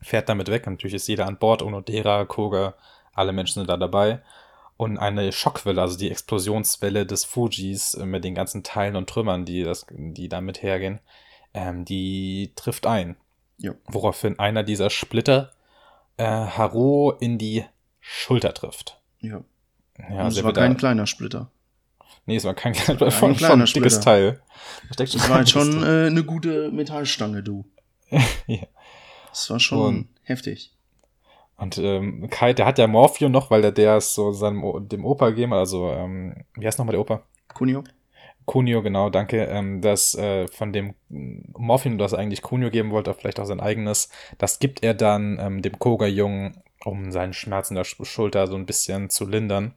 [0.01, 0.67] fährt damit weg.
[0.67, 2.75] Und natürlich ist jeder an Bord, Onodera, Koga,
[3.19, 4.23] alle Menschen sind da dabei.
[4.77, 9.45] Und eine Schockwelle, also die Explosionswelle des Fujis äh, mit den ganzen Teilen und Trümmern,
[9.45, 11.01] die, das, die damit hergehen,
[11.53, 13.17] ähm, die trifft ein.
[13.59, 13.73] Ja.
[13.87, 15.51] Woraufhin einer dieser Splitter
[16.17, 17.65] äh, Haru in die
[18.01, 19.01] Schulter trifft.
[19.21, 19.43] Ja.
[19.99, 21.51] Ja, Und es war wird da- kein kleiner Splitter.
[22.27, 24.01] Nee, es war kein kleiner, Ein schon, kleiner schon ein dickes.
[24.01, 24.41] Teil.
[24.89, 27.65] Da steckt Das war halt schon schon äh, eine gute Metallstange, du.
[28.47, 28.59] Ja.
[29.31, 30.73] Das war schon Und- heftig.
[31.59, 35.05] Und ähm, Kai, der hat ja Morphium noch, weil der der es so seinem dem
[35.05, 35.59] Opa gegeben hat.
[35.59, 37.23] Also, ähm, wie heißt nochmal der Opa?
[37.53, 37.83] Kunio?
[38.47, 39.45] Kunio, genau, danke.
[39.45, 44.09] Ähm, das äh, von dem Morphium, das eigentlich Kunio geben wollte, vielleicht auch sein eigenes,
[44.39, 48.55] das gibt er dann ähm, dem Koga-Jungen, um seinen Schmerz in der Sch Schulter so
[48.55, 49.75] ein bisschen zu lindern.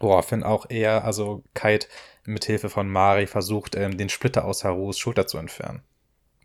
[0.00, 1.88] Woraufhin auch er, also Kite,
[2.24, 5.82] mit Hilfe von Mari versucht, ähm, den Splitter aus Harus Schulter zu entfernen.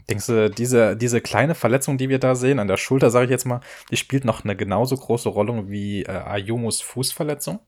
[0.10, 3.32] Denkst du, diese, diese kleine Verletzung, die wir da sehen, an der Schulter, sage ich
[3.32, 7.60] jetzt mal, die spielt noch eine genauso große Rolle wie äh, Ayumos Fußverletzung?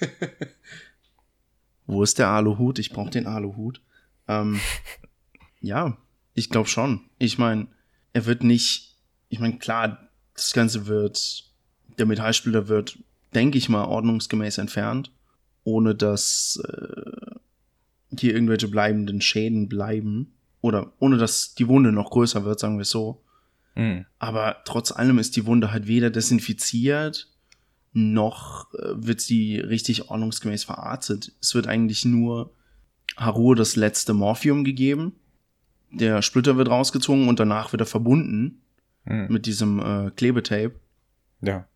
[1.86, 2.78] Wo ist der Aluhut?
[2.78, 3.80] Ich brauche den Aluhut.
[4.28, 4.60] Ähm,
[5.60, 5.96] ja,
[6.34, 7.02] ich glaube schon.
[7.18, 7.68] Ich meine,
[8.12, 8.96] er wird nicht,
[9.28, 11.44] ich meine, klar, das Ganze wird,
[11.98, 12.98] der Metallsplitter wird,
[13.34, 15.12] denke ich mal, ordnungsgemäß entfernt,
[15.64, 17.36] ohne dass äh,
[18.18, 20.34] hier irgendwelche bleibenden Schäden bleiben.
[20.64, 23.22] Oder ohne dass die Wunde noch größer wird, sagen wir es so.
[23.74, 24.06] Hm.
[24.18, 27.30] Aber trotz allem ist die Wunde halt weder desinfiziert,
[27.92, 31.32] noch äh, wird sie richtig ordnungsgemäß verarztet.
[31.42, 32.54] Es wird eigentlich nur
[33.18, 35.12] Haru das letzte Morphium gegeben.
[35.90, 38.62] Der Splitter wird rausgezogen und danach wird er verbunden
[39.04, 39.26] Hm.
[39.28, 40.76] mit diesem äh, Klebetape.
[41.42, 41.68] Ja.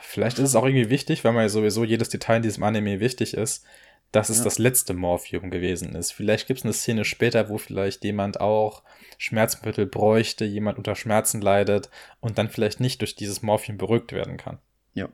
[0.00, 2.98] Vielleicht ist es auch irgendwie wichtig, weil man ja sowieso jedes Detail in diesem Anime
[2.98, 3.66] wichtig ist,
[4.12, 4.44] dass es Ja.
[4.44, 6.12] das letzte Morphium gewesen ist.
[6.12, 8.82] Vielleicht gibt es eine Szene später, wo vielleicht jemand auch
[9.18, 14.36] Schmerzmittel bräuchte, jemand unter Schmerzen leidet und dann vielleicht nicht durch dieses Morphium beruhigt werden
[14.36, 14.58] kann.
[14.94, 15.08] Ja,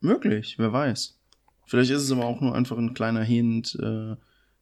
[0.00, 1.18] möglich, wer weiß.
[1.66, 4.16] Vielleicht ist es aber auch nur einfach ein kleiner Hint äh,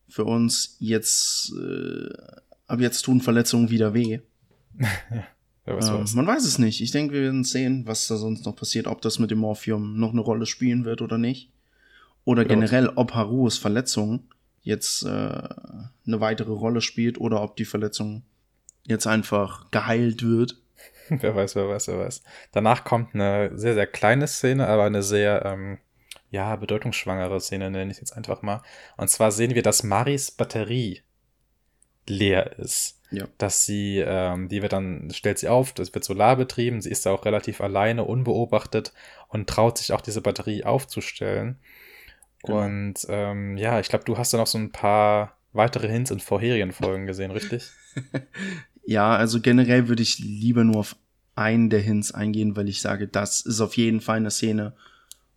[0.09, 0.77] für uns.
[0.79, 2.09] Jetzt, äh,
[2.67, 4.21] ab jetzt tun Verletzungen wieder weh.
[5.65, 6.15] Wer weiß, Ähm, was.
[6.15, 6.81] man weiß es nicht.
[6.81, 9.99] Ich denke, wir werden sehen, was da sonst noch passiert, ob das mit dem Morphium
[9.99, 11.51] noch eine Rolle spielen wird oder nicht.
[12.29, 14.29] Oder Ja, generell, ob Harus Verletzung
[14.61, 18.23] jetzt äh, eine weitere Rolle spielt oder ob die Verletzung
[18.87, 20.61] jetzt einfach geheilt wird.
[21.09, 22.23] Wer weiß, wer weiß, wer weiß.
[22.53, 25.79] Danach kommt eine sehr, sehr kleine Szene, aber eine sehr, ähm,
[26.31, 28.61] ja, bedeutungsschwangere Szene, nenne ich jetzt einfach mal.
[28.99, 31.01] Und zwar sehen wir, dass Maris Batterie
[32.07, 33.01] leer ist.
[33.11, 33.27] Ja.
[33.39, 37.07] Dass sie, ähm, die wird dann, stellt sie auf, das wird Solar betrieben, sie ist
[37.07, 38.93] da auch relativ alleine, unbeobachtet
[39.29, 41.59] und traut sich auch diese Batterie aufzustellen.
[42.45, 42.65] Genau.
[42.65, 46.21] Und ähm, ja, ich glaube, du hast da noch so ein paar weitere Hints in
[46.21, 47.71] vorherigen Folgen gesehen, richtig?
[48.89, 50.97] Ja, also generell würde ich lieber nur auf
[51.35, 54.73] einen der Hints eingehen, weil ich sage, das ist auf jeden Fall eine Szene,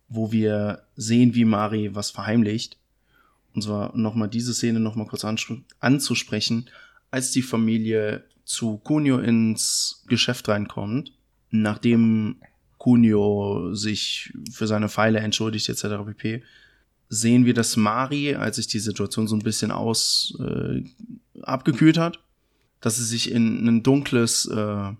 [0.08, 2.78] wo wir sehen, wie Mari was verheimlicht.
[3.54, 5.26] Und zwar nochmal diese Szene nochmal kurz
[5.80, 6.70] anzusprechen,
[7.10, 11.12] als die Familie zu Kunio ins Geschäft reinkommt,
[11.50, 12.36] nachdem
[12.78, 16.06] Kunio sich für seine Pfeile entschuldigt etc.
[16.06, 16.42] pp.,
[17.14, 20.82] sehen wir, dass Mari, als sich die Situation so ein bisschen aus äh,
[21.42, 22.20] abgekühlt hat,
[22.80, 24.96] dass sie sich in ein dunkles, äh, einen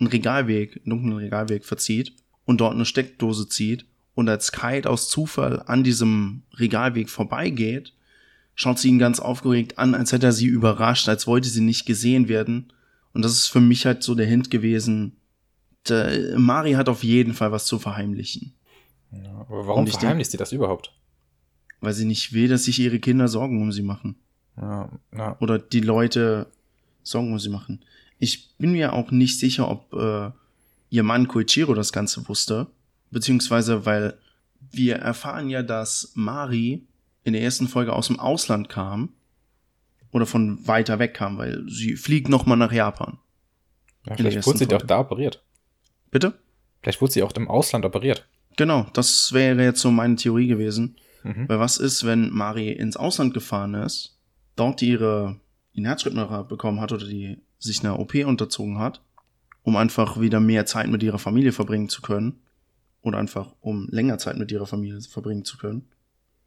[0.00, 2.12] Regalweg, einen dunklen Regalweg verzieht
[2.44, 3.84] und dort eine Steckdose zieht
[4.14, 7.94] und als Kite aus Zufall an diesem Regalweg vorbeigeht,
[8.54, 11.84] schaut sie ihn ganz aufgeregt an, als hätte er sie überrascht, als wollte sie nicht
[11.84, 12.72] gesehen werden.
[13.12, 15.16] Und das ist für mich halt so der Hint gewesen,
[15.88, 18.54] der, Mari hat auf jeden Fall was zu verheimlichen,
[19.10, 20.92] Ja, aber warum verheimlicht sie das überhaupt?
[21.80, 24.16] Weil sie nicht will, dass sich ihre Kinder Sorgen um sie machen.
[24.56, 25.36] Ja, ja.
[25.40, 26.46] oder die Leute
[27.02, 27.80] Sorgen um sie machen.
[28.18, 30.30] Ich bin mir auch nicht sicher, ob äh,
[30.90, 32.66] ihr Mann Koichiro das Ganze wusste,
[33.10, 34.18] beziehungsweise weil
[34.72, 36.84] wir erfahren ja, dass Mari
[37.24, 39.10] in der ersten Folge aus dem Ausland kam
[40.12, 43.18] oder von weiter weg kam, weil sie fliegt noch mal nach Japan.
[44.06, 44.86] ja vielleicht wurde sie doch Folge.
[44.86, 45.42] da operiert.
[46.10, 46.34] Bitte?
[46.82, 48.26] Vielleicht wurde sie auch im Ausland operiert.
[48.56, 50.96] Genau, das wäre jetzt so meine Theorie gewesen.
[51.22, 51.48] Mhm.
[51.48, 54.18] Weil was ist, wenn Mari ins Ausland gefahren ist,
[54.56, 55.40] dort ihre
[55.74, 59.02] Herzschrittmacher bekommen hat oder die sich einer OP unterzogen hat,
[59.62, 62.40] um einfach wieder mehr Zeit mit ihrer Familie verbringen zu können.
[63.02, 65.88] Oder einfach, um länger Zeit mit ihrer Familie verbringen zu können.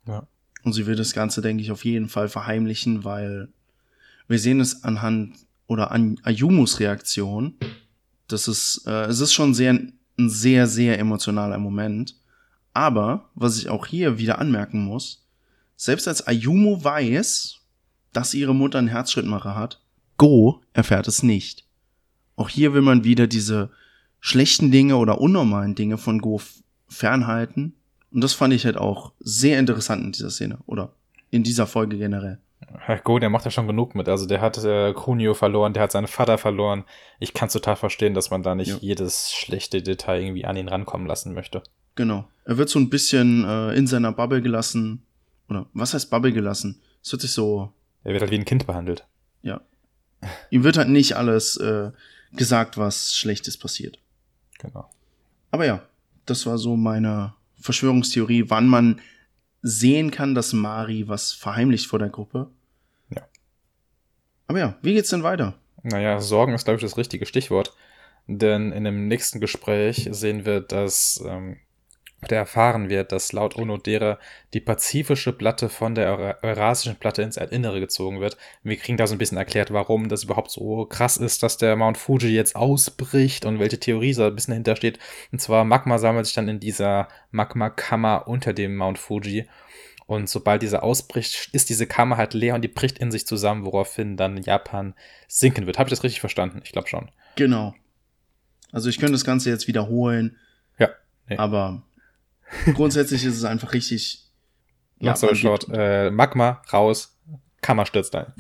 [0.08, 0.28] Ja.
[0.64, 3.50] Und sie will das Ganze, denke ich, auf jeden Fall verheimlichen, weil
[4.28, 5.36] wir sehen es anhand
[5.68, 7.56] oder an Ayumus Reaktion.
[8.28, 12.16] Das ist, äh, es ist schon sehr, ein sehr, sehr emotionaler Moment.
[12.74, 15.28] Aber, was ich auch hier wieder anmerken muss,
[15.76, 17.60] selbst als Ayumu weiß,
[18.14, 19.80] dass ihre Mutter einen Herzschrittmacher hat,
[20.18, 21.66] Go erfährt es nicht.
[22.36, 23.72] Auch hier will man wieder diese
[24.20, 26.40] schlechten Dinge oder unnormalen Dinge von Go
[26.88, 27.76] fernhalten.
[28.12, 30.94] Und das fand ich halt auch sehr interessant in dieser Szene oder
[31.32, 32.40] in dieser Folge generell.
[32.80, 34.08] Herr Go, der macht ja schon genug mit.
[34.08, 36.86] Also der hat äh, Kunio verloren, der hat seinen Vater verloren.
[37.20, 38.78] Ich kann total verstehen, dass man da nicht ja.
[38.80, 41.64] jedes schlechte Detail irgendwie an ihn rankommen lassen möchte.
[41.96, 42.28] Genau.
[42.46, 45.04] Er wird so ein bisschen äh, in seiner Bubble gelassen.
[45.50, 46.82] Oder was heißt Bubble gelassen?
[47.02, 47.72] Es hört sich so.
[48.04, 49.06] Er wird halt wie ein Kind behandelt.
[49.42, 49.62] Ja.
[50.50, 51.92] Ihm wird halt nicht alles äh,
[52.32, 54.00] gesagt, was Schlechtes passiert.
[54.60, 54.90] Genau.
[55.52, 55.84] Aber ja,
[56.26, 59.02] das war so meine Verschwörungstheorie, wann man
[59.62, 62.50] sehen kann, dass Mari was verheimlicht vor der Gruppe.
[63.10, 63.22] Ja.
[64.48, 65.56] Aber ja, wie geht's denn weiter?
[65.84, 67.74] Naja, Sorgen ist, glaube ich, das richtige Stichwort.
[68.28, 71.58] Denn in dem nächsten Gespräch sehen wir, dass ähm,
[72.28, 74.20] der erfahren wird, dass laut Onodera
[74.54, 78.38] die pazifische Platte von der eurasischen Platte ins Erdinnere gezogen wird.
[78.64, 81.76] Wir kriegen da so ein bisschen erklärt, warum das überhaupt so krass ist, dass der
[81.76, 85.00] Mount Fuji jetzt ausbricht und welche Theorie so ein bisschen dahinter steht.
[85.32, 89.48] Und zwar Magma sammelt sich dann in dieser Magma-Kammer unter dem Mount Fuji.
[90.06, 93.66] Und sobald diese ausbricht, ist diese Kammer halt leer und die bricht in sich zusammen,
[93.66, 94.94] woraufhin dann Japan
[95.28, 95.80] sinken wird.
[95.80, 96.62] Habe ich das richtig verstanden?
[96.64, 97.10] Ich glaube schon.
[97.36, 97.74] Genau.
[98.72, 100.38] Also ich könnte das Ganze jetzt wiederholen.
[100.78, 100.90] Ja.
[101.30, 101.38] Nee.
[101.38, 101.84] Aber
[102.74, 104.20] Grundsätzlich ist es einfach richtig.
[105.00, 105.68] Ja, so short.
[105.72, 107.20] Äh, Magma raus,
[107.62, 108.34] Kammer stürzt ein.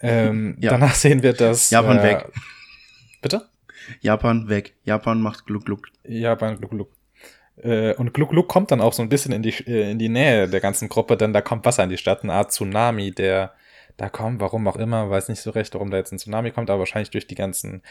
[0.00, 0.70] Ähm, ja.
[0.70, 1.70] Danach sehen wir, dass.
[1.70, 2.32] Japan äh, weg.
[3.20, 3.48] Bitte?
[4.00, 4.74] Japan weg.
[4.84, 5.88] Japan macht Gluck Gluck.
[6.04, 6.90] Japan Gluck Gluck.
[7.56, 10.08] Äh, und Gluck Gluck kommt dann auch so ein bisschen in die, äh, in die
[10.08, 13.52] Nähe der ganzen Gruppe, denn da kommt Wasser in die Stadt, eine Art Tsunami, der
[13.96, 16.70] da kommt, warum auch immer, weiß nicht so recht, warum da jetzt ein Tsunami kommt,
[16.70, 17.82] aber wahrscheinlich durch die ganzen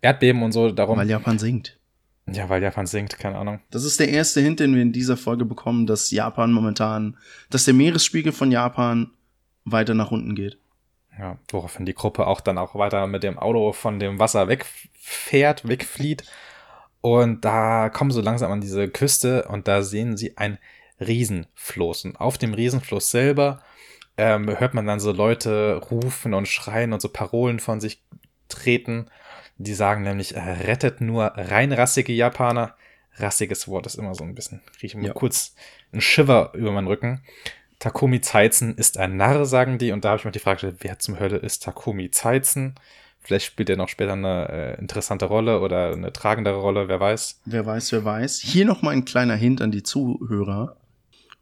[0.00, 0.70] Erdbeben und so.
[0.70, 1.78] Darum, Weil Japan sinkt.
[2.32, 3.60] Ja, weil Japan sinkt, keine Ahnung.
[3.70, 7.16] Das ist der erste Hint, den wir in dieser Folge bekommen, dass Japan momentan,
[7.50, 9.10] dass der Meeresspiegel von Japan
[9.64, 10.58] weiter nach unten geht.
[11.18, 15.66] Ja, woraufhin die Gruppe auch dann auch weiter mit dem Auto von dem Wasser wegfährt,
[15.68, 16.24] wegflieht.
[17.00, 20.58] Und da kommen sie langsam an diese Küste und da sehen sie ein
[21.00, 22.04] Riesenfloß.
[22.04, 23.62] Und auf dem Riesenfloß selber
[24.16, 28.02] ähm, hört man dann so Leute rufen und schreien und so Parolen von sich
[28.48, 29.06] treten.
[29.62, 32.74] Die sagen nämlich, äh, rettet nur reinrassige Japaner.
[33.16, 35.12] Rassiges Wort ist immer so ein bisschen, kriege ich immer ja.
[35.12, 35.54] kurz
[35.92, 37.20] einen Shiver über meinen Rücken.
[37.78, 39.92] Takumi Zeitzen ist ein Narr, sagen die.
[39.92, 42.74] Und da habe ich mir die Frage gestellt, wer zum Hölle ist Takumi Zeitzen?
[43.20, 47.42] Vielleicht spielt er noch später eine äh, interessante Rolle oder eine tragendere Rolle, wer weiß.
[47.44, 48.40] Wer weiß, wer weiß.
[48.40, 50.76] Hier nochmal ein kleiner Hint an die Zuhörer.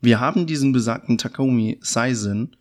[0.00, 2.56] Wir haben diesen besagten Takumi Saizen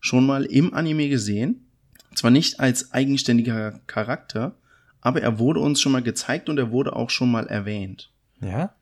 [0.00, 1.66] schon mal im Anime gesehen.
[2.14, 4.54] Zwar nicht als eigenständiger Charakter,
[5.02, 8.10] aber er wurde uns schon mal gezeigt und er wurde auch schon mal erwähnt.
[8.40, 8.74] Ja?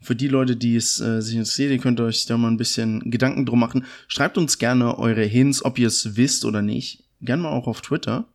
[0.00, 3.10] Für die Leute, die es äh, sich interessiert, ihr könnt euch da mal ein bisschen
[3.10, 3.84] Gedanken drum machen.
[4.08, 7.04] Schreibt uns gerne eure Hints, ob ihr es wisst oder nicht.
[7.20, 8.26] Gerne mal auch auf Twitter,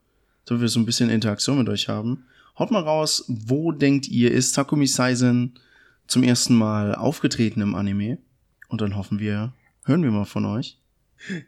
[0.46, 2.26] damit wir so ein bisschen Interaktion mit euch haben.
[2.58, 5.60] Haut mal raus, wo denkt ihr, ist Takumi Saizen
[6.08, 8.20] zum ersten Mal aufgetreten im Anime?
[8.68, 9.54] Und dann hoffen wir,
[9.86, 10.78] hören wir mal von euch.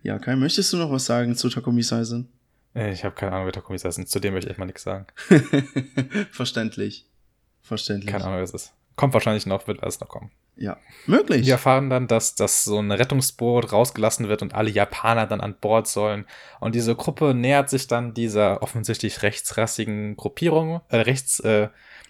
[0.03, 2.29] Ja, Kai, möchtest du noch was sagen zu Takumi Saizen?
[2.75, 4.07] Ich habe keine Ahnung, wer Takumi ist.
[4.09, 5.05] Zu dem möchte ich mal nichts sagen.
[6.31, 7.05] Verständlich.
[7.62, 8.12] Verständlich.
[8.12, 8.73] Keine Ahnung, wer es ist.
[8.95, 10.31] Kommt wahrscheinlich noch, wird alles noch kommen.
[10.55, 11.45] Ja, möglich.
[11.45, 15.55] Wir erfahren dann, dass, dass so ein Rettungsboot rausgelassen wird und alle Japaner dann an
[15.59, 16.25] Bord sollen.
[16.59, 21.69] Und diese Gruppe nähert sich dann dieser offensichtlich rechtsrassigen Gruppierung, äh, rechts, äh,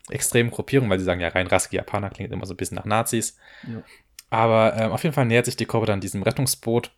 [0.10, 2.86] extremen Gruppierung, weil sie sagen, ja, rein rassige Japaner klingt immer so ein bisschen nach
[2.86, 3.38] Nazis.
[3.65, 3.82] Ja.
[4.30, 6.91] Aber ähm, auf jeden Fall nähert sich die Gruppe dann diesem Rettungsboot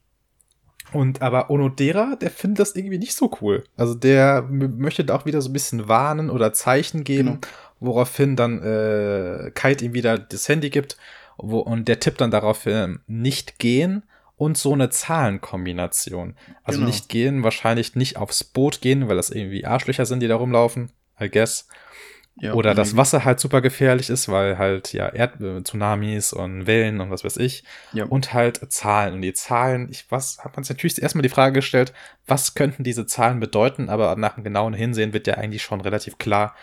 [0.93, 3.63] und aber Onodera, der findet das irgendwie nicht so cool.
[3.75, 7.53] Also der möchte da auch wieder so ein bisschen warnen oder Zeichen geben, genau.
[7.79, 10.97] woraufhin dann äh, Kite ihm wieder das Handy gibt
[11.37, 14.03] wo, und der tippt dann darauf äh, nicht gehen
[14.37, 16.35] und so eine Zahlenkombination.
[16.63, 16.89] Also genau.
[16.89, 20.91] nicht gehen, wahrscheinlich nicht aufs Boot gehen, weil das irgendwie Arschlöcher sind, die da rumlaufen,
[21.19, 21.67] I guess.
[22.37, 22.97] Ja, Oder das mhm.
[22.97, 27.23] Wasser halt super gefährlich ist, weil halt ja Erd äh, Tsunamis und Wellen und was
[27.23, 27.63] weiß ich.
[27.93, 28.05] Ja.
[28.05, 29.13] Und halt Zahlen.
[29.13, 31.93] Und die Zahlen, ich was, hat man sich natürlich erstmal die Frage gestellt,
[32.27, 36.17] was könnten diese Zahlen bedeuten, aber nach einem genauen Hinsehen wird ja eigentlich schon relativ
[36.17, 36.55] klar,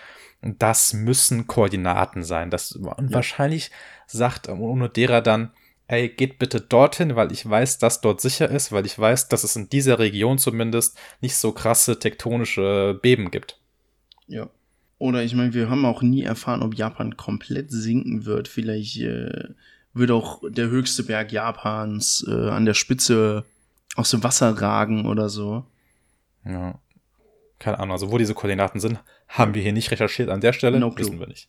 [0.43, 2.51] das müssen Koordinaten sein.
[2.51, 3.15] Das, und ja.
[3.15, 3.71] wahrscheinlich
[4.07, 5.53] sagt Onodera dann,
[5.87, 9.45] ey, geht bitte dorthin, weil ich weiß, dass dort sicher ist, weil ich weiß, dass
[9.45, 13.59] es in dieser Region zumindest nicht so krasse tektonische Beben gibt.
[14.27, 14.49] Ja.
[15.03, 18.47] Oder ich meine, wir haben auch nie erfahren, ob Japan komplett sinken wird.
[18.47, 19.49] Vielleicht äh,
[19.95, 23.45] wird auch der höchste Berg Japans äh, an der Spitze
[23.97, 25.67] aus dem Wasser ragen oder so.
[26.45, 26.79] Ja.
[27.59, 30.79] Keine Ahnung, also wo diese Koordinaten sind, haben wir hier nicht recherchiert an der Stelle,
[30.79, 31.49] No wissen wir nicht.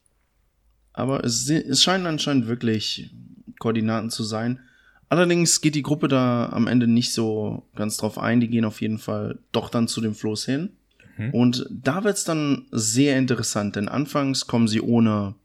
[0.91, 3.13] Aber es, es scheinen anscheinend wirklich
[3.59, 4.61] Koordinaten zu sein.
[5.09, 8.39] Allerdings geht die Gruppe da am Ende nicht so ganz drauf ein.
[8.39, 10.71] Die gehen auf jeden Fall doch dann zu dem Floß hin.
[11.17, 11.29] Mhm.
[11.31, 15.35] Und da wird's dann sehr interessant, denn anfangs kommen sie ohne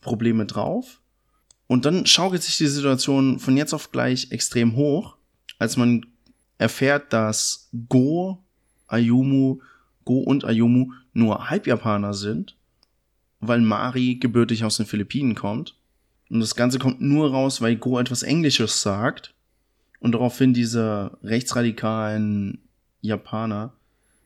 [0.00, 1.00] Probleme drauf.
[1.66, 5.16] Und dann schaukelt sich die Situation von jetzt auf gleich extrem hoch,
[5.58, 6.06] als man
[6.58, 8.38] erfährt, dass Go,
[8.86, 9.58] Ayumu,
[10.04, 12.56] Go und Ayumu nur Halbjapaner sind,
[13.40, 15.76] weil Mari gebürtig aus den Philippinen kommt.
[16.30, 19.34] Und das Ganze kommt nur raus, weil Go etwas Englisches sagt
[19.98, 22.60] und daraufhin diese rechtsradikalen
[23.00, 23.72] Japaner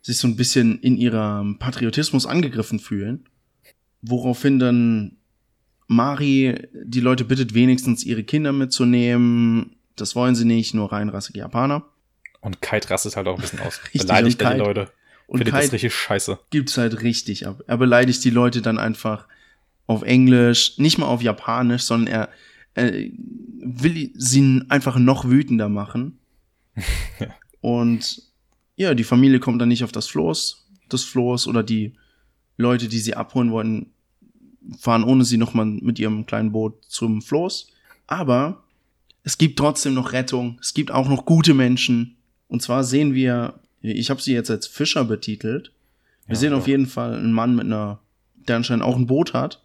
[0.03, 3.25] sich so ein bisschen in ihrem Patriotismus angegriffen fühlen.
[4.03, 5.17] Woraufhin dann
[5.87, 9.77] Mari die Leute bittet, wenigstens ihre Kinder mitzunehmen.
[9.97, 11.85] Das wollen sie nicht, nur reinrassige Japaner.
[12.41, 13.81] Und Kite rastet halt auch ein bisschen aus.
[13.85, 14.91] Richtig, Beleidigt er die Leute.
[15.27, 16.39] Und Findet das Kite richtig scheiße.
[16.51, 17.63] gibt's halt richtig ab.
[17.69, 19.29] Er beleidigt die Leute dann einfach
[19.87, 22.29] auf Englisch, nicht mal auf Japanisch, sondern er,
[22.75, 22.93] er
[23.63, 26.19] will sie einfach noch wütender machen.
[27.19, 27.29] Ja.
[27.61, 28.23] Und
[28.81, 31.93] ja, die Familie kommt dann nicht auf das Floß, das Floß oder die
[32.57, 33.90] Leute, die sie abholen wollen,
[34.79, 37.69] fahren ohne sie nochmal mit ihrem kleinen Boot zum Floß.
[38.07, 38.64] Aber
[39.23, 40.59] es gibt trotzdem noch Rettung.
[40.62, 42.16] Es gibt auch noch gute Menschen.
[42.49, 45.73] Und zwar sehen wir, ich habe sie jetzt als Fischer betitelt.
[46.27, 48.01] Wir Ja, sehen auf jeden Fall einen Mann mit einer,
[48.49, 49.62] der anscheinend auch ein Boot hat,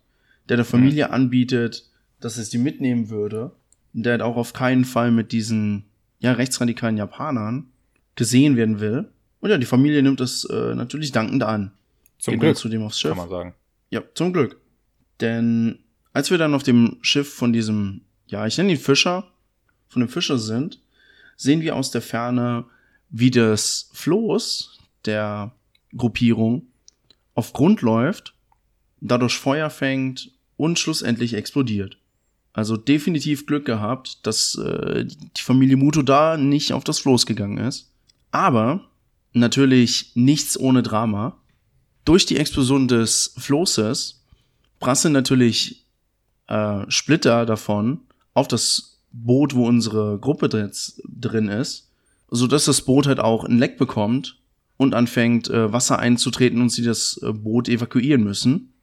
[0.49, 3.53] der der Familie anbietet, dass es die mitnehmen würde.
[3.93, 5.85] Und der halt auch auf keinen Fall mit diesen,
[6.19, 7.67] ja, rechtsradikalen Japanern
[8.15, 9.09] gesehen werden will.
[9.39, 11.71] Und ja, die Familie nimmt es äh, natürlich dankend an.
[12.17, 13.11] Zum Geht Glück, zu dem aufs Schiff.
[13.11, 13.53] kann man sagen.
[13.89, 14.59] Ja, zum Glück.
[15.21, 15.79] Denn
[16.13, 19.27] als wir dann auf dem Schiff von diesem, ja, ich nenne ihn Fischer,
[19.87, 20.79] von dem Fischer sind,
[21.37, 22.65] sehen wir aus der Ferne,
[23.09, 25.53] wie das Floß der
[25.95, 26.67] Gruppierung
[27.33, 28.33] auf Grund läuft,
[29.01, 31.97] dadurch Feuer fängt und schlussendlich explodiert.
[32.53, 37.57] Also definitiv Glück gehabt, dass äh, die Familie Muto da nicht auf das Floß gegangen
[37.57, 37.91] ist.
[38.35, 38.81] Aber
[39.31, 41.37] natürlich nichts ohne Drama.
[42.03, 44.25] Durch die Explosion des Floßes
[44.81, 45.85] prasseln natürlich
[46.47, 48.01] äh, Splitter davon
[48.33, 50.69] auf das Boot, wo unsere Gruppe drin-
[51.07, 51.89] drin ist,
[52.29, 54.37] so dass das Boot halt auch ein Leck bekommt
[54.75, 58.73] und anfängt äh, Wasser einzutreten und sie das äh, Boot evakuieren müssen.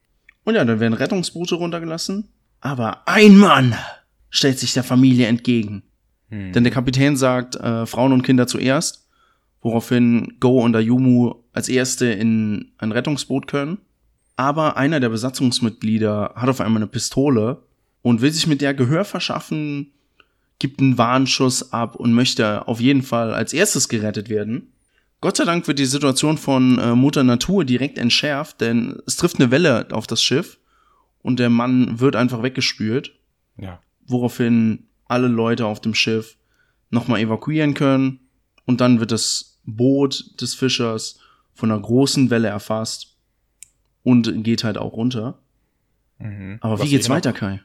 [0.44, 2.30] Und ja, dann werden Rettungsboote runtergelassen,
[2.62, 3.74] aber ein Mann
[4.30, 5.82] stellt sich der Familie entgegen.
[6.30, 6.54] Hm.
[6.54, 9.01] Denn der Kapitän sagt, äh, Frauen und Kinder zuerst,
[9.62, 13.78] woraufhin Go und Ayumu als erste in ein Rettungsboot können.
[14.36, 17.62] Aber einer der Besatzungsmitglieder hat auf einmal eine Pistole
[18.02, 19.92] und will sich mit der Gehör verschaffen,
[20.58, 24.72] gibt einen Warnschuss ab und möchte auf jeden Fall als erstes gerettet werden.
[25.20, 29.38] Gott sei Dank wird die Situation von äh, Mutter Natur direkt entschärft, denn es trifft
[29.38, 30.58] eine Welle auf das Schiff
[31.22, 33.12] und der Mann wird einfach weggespült
[33.56, 33.80] ja.
[34.06, 36.36] woraufhin alle Leute auf dem Schiff
[36.90, 38.20] nochmal evakuieren können
[38.64, 41.18] und dann wird das Boot des Fischers
[41.54, 43.16] von einer großen Welle erfasst
[44.02, 45.38] und geht halt auch runter.
[46.18, 46.58] Mhm.
[46.60, 47.60] Aber Was wie geht's weiter, Noch, Kai?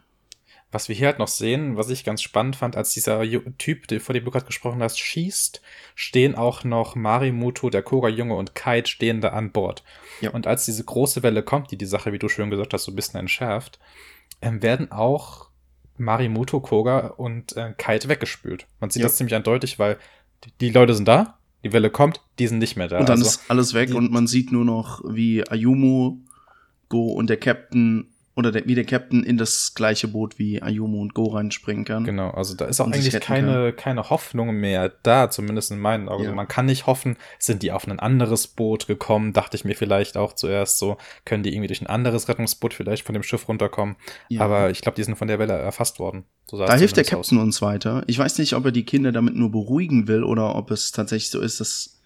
[0.71, 3.23] was wir hier halt noch sehen, was ich ganz spannend fand, als dieser
[3.57, 5.62] Typ, der, vor dem du gerade gesprochen hast, schießt,
[5.95, 9.83] stehen auch noch Marimuto, der Koga-Junge und Kite stehen da an Bord.
[10.21, 10.31] Ja.
[10.31, 12.91] Und als diese große Welle kommt, die die Sache, wie du schön gesagt hast, so
[12.91, 13.79] ein bisschen entschärft,
[14.41, 15.47] ähm, werden auch
[15.97, 18.67] Marimuto, Koga und äh, Kite weggespült.
[18.79, 19.07] Man sieht Ja.
[19.07, 19.97] das ziemlich eindeutig, weil
[20.43, 23.00] die, die Leute sind da, die Welle kommt, die sind nicht mehr da.
[23.00, 26.17] Und dann Also- ist alles weg und man sieht nur noch, wie Ayumu,
[26.89, 31.02] Go und der Captain oder der, wie der Captain in das gleiche Boot wie Ayumu
[31.02, 32.04] und Go reinspringen kann.
[32.04, 36.22] Genau, also da ist auch eigentlich keine, keine Hoffnung mehr da, zumindest in meinen Augen.
[36.22, 36.30] Ja.
[36.30, 39.76] Also man kann nicht hoffen, sind die auf ein anderes Boot gekommen, dachte ich mir
[39.76, 43.47] vielleicht auch zuerst so, können die irgendwie durch ein anderes Rettungsboot vielleicht von dem Schiff
[43.47, 43.95] runterkommen.
[44.30, 44.41] Ja.
[44.41, 46.26] Aber ich glaube, die sind von der Welle erfasst worden.
[46.45, 48.03] So Da hilft der Captain uns weiter.
[48.05, 51.32] Ich weiß nicht, ob er die Kinder damit nur beruhigen will oder ob es tatsächlich
[51.32, 51.97] so ist, dass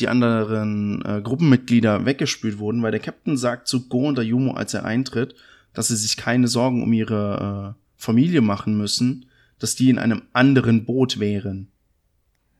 [0.00, 4.74] die anderen äh, Gruppenmitglieder weggespült wurden, weil der Captain sagt zu Go und Ayumu, als
[4.74, 5.36] er eintritt,
[5.72, 9.26] dass sie sich keine Sorgen um ihre äh, Familie machen müssen,
[9.58, 11.68] dass die in einem anderen Boot wären.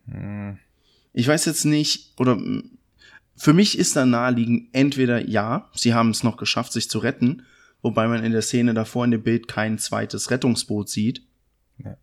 [0.07, 0.59] Hm,
[1.13, 2.71] Ich weiß jetzt nicht, oder mm,
[3.37, 7.43] für mich ist da naheliegend, entweder ja, sie haben es noch geschafft, sich zu retten,
[7.83, 11.23] wobei man in der Szene davor in dem Bild kein zweites Rettungsboot sieht.
[11.83, 11.97] Ja.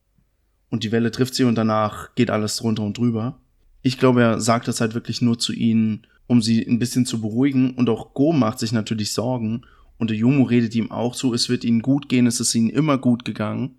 [0.70, 3.40] und die Welle trifft sie und danach geht alles drunter und drüber.
[3.82, 7.20] Ich glaube, er sagt das halt wirklich nur zu ihnen, um sie ein bisschen zu
[7.22, 9.66] beruhigen und auch Go macht sich natürlich Sorgen
[9.98, 12.70] und der Yomo redet ihm auch zu, es wird ihnen gut gehen, es ist ihnen
[12.70, 13.78] immer gut gegangen,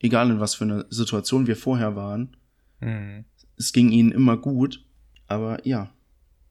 [0.00, 2.36] egal in was für einer Situation wir vorher waren.
[2.80, 3.24] Mhm.
[3.56, 4.84] Es ging ihnen immer gut,
[5.26, 5.90] aber ja.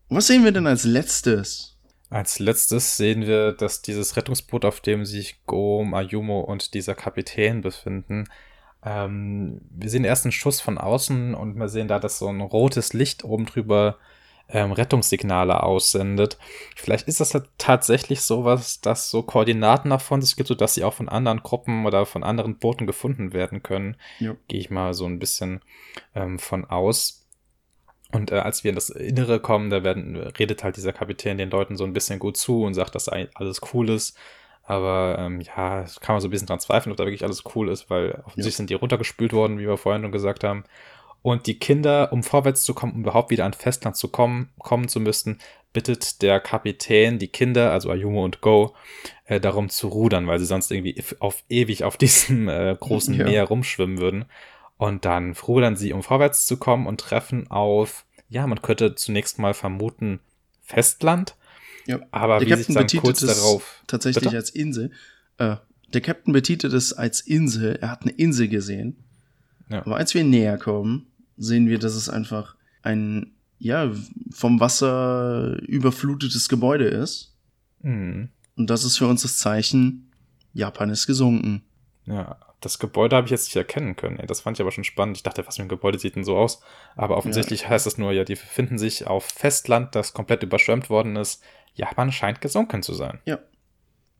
[0.09, 1.77] Was sehen wir denn als letztes?
[2.09, 7.61] Als letztes sehen wir, dass dieses Rettungsboot, auf dem sich Go, Mayumo und dieser Kapitän
[7.61, 8.25] befinden,
[8.85, 12.41] ähm, wir sehen erst einen Schuss von außen und wir sehen da, dass so ein
[12.41, 13.97] rotes Licht oben drüber
[14.49, 16.37] ähm, Rettungssignale aussendet.
[16.75, 20.93] Vielleicht ist das ja tatsächlich sowas, dass so Koordinaten davon sich gibt, sodass sie auch
[20.93, 23.97] von anderen Gruppen oder von anderen Booten gefunden werden können.
[24.19, 24.35] Ja.
[24.47, 25.61] Gehe ich mal so ein bisschen
[26.15, 27.25] ähm, von aus.
[28.11, 31.49] Und äh, als wir in das Innere kommen, da werden, redet halt dieser Kapitän den
[31.49, 34.17] Leuten so ein bisschen gut zu und sagt, dass alles cool ist.
[34.65, 37.69] Aber ähm, ja, kann man so ein bisschen dran zweifeln, ob da wirklich alles cool
[37.69, 38.57] ist, weil offensichtlich ja.
[38.57, 40.63] sind die runtergespült worden, wie wir vorhin schon gesagt haben.
[41.23, 44.89] Und die Kinder, um vorwärts zu kommen, um überhaupt wieder an Festland zu kommen, kommen
[44.89, 45.39] zu müssen,
[45.71, 48.75] bittet der Kapitän die Kinder, also Ayumu und Go,
[49.25, 53.25] äh, darum zu rudern, weil sie sonst irgendwie auf ewig auf diesem äh, großen ja.
[53.25, 54.25] Meer rumschwimmen würden.
[54.77, 59.39] Und dann rudern sie, um vorwärts zu kommen und treffen auf, ja, man könnte zunächst
[59.39, 60.19] mal vermuten,
[60.61, 61.35] Festland.
[61.85, 61.99] Ja.
[62.11, 64.35] Aber der wie Captain sich dann kurz darauf tatsächlich bitte?
[64.35, 64.91] als Insel.
[65.37, 65.55] Äh,
[65.93, 67.77] der Captain betitelt es als Insel.
[67.81, 68.97] Er hat eine Insel gesehen.
[69.69, 69.85] Ja.
[69.85, 71.07] Aber als wir näher kommen,
[71.37, 73.91] sehen wir, dass es einfach ein, ja,
[74.31, 77.35] vom Wasser überflutetes Gebäude ist.
[77.81, 78.29] Mhm.
[78.55, 80.11] Und das ist für uns das Zeichen,
[80.53, 81.63] Japan ist gesunken.
[82.05, 84.21] Ja, das Gebäude habe ich jetzt nicht erkennen können.
[84.27, 85.17] Das fand ich aber schon spannend.
[85.17, 86.61] Ich dachte, was für ein Gebäude sieht denn so aus?
[86.95, 87.69] Aber offensichtlich ja.
[87.69, 91.43] heißt es nur, ja, die befinden sich auf Festland, das komplett überschwemmt worden ist.
[91.73, 93.19] Japan scheint gesunken zu sein.
[93.25, 93.39] Ja.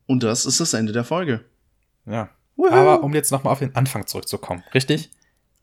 [0.08, 1.46] Und das ist das Ende der Folge.
[2.06, 2.30] Ja.
[2.56, 2.72] Woohoo.
[2.72, 5.12] Aber um jetzt nochmal auf den Anfang zurückzukommen, richtig?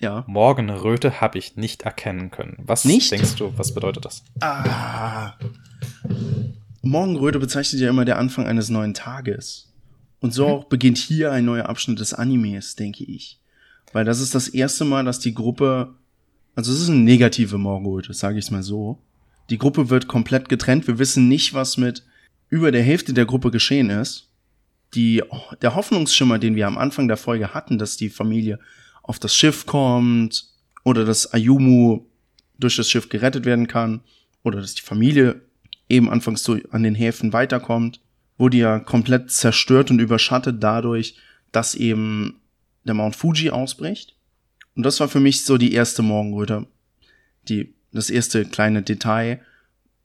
[0.00, 0.24] Ja.
[0.26, 2.56] Morgenröte habe ich nicht erkennen können.
[2.64, 3.12] Was nicht?
[3.12, 4.24] denkst du, was bedeutet das?
[4.40, 5.34] Ah.
[6.82, 9.70] Morgenröte bezeichnet ja immer der Anfang eines neuen Tages.
[10.20, 10.52] Und so mhm.
[10.52, 13.40] auch beginnt hier ein neuer Abschnitt des Animes, denke ich.
[13.92, 15.94] Weil das ist das erste Mal, dass die Gruppe,
[16.54, 18.98] also es ist eine negative Morgenröte, sage ich es mal so.
[19.50, 20.86] Die Gruppe wird komplett getrennt.
[20.86, 22.04] Wir wissen nicht, was mit
[22.48, 24.28] über der Hälfte der Gruppe geschehen ist.
[24.94, 25.22] Die,
[25.60, 28.58] der Hoffnungsschimmer, den wir am Anfang der Folge hatten, dass die Familie
[29.02, 30.44] auf das Schiff kommt
[30.84, 32.04] oder dass Ayumu
[32.58, 34.00] durch das Schiff gerettet werden kann
[34.42, 35.40] oder dass die Familie
[35.88, 38.00] eben anfangs so an den Häfen weiterkommt,
[38.38, 41.16] wurde ja komplett zerstört und überschattet dadurch,
[41.52, 42.40] dass eben
[42.84, 44.16] der Mount Fuji ausbricht.
[44.74, 46.66] Und das war für mich so die erste Morgenröte.
[47.48, 49.40] Die, das erste kleine Detail,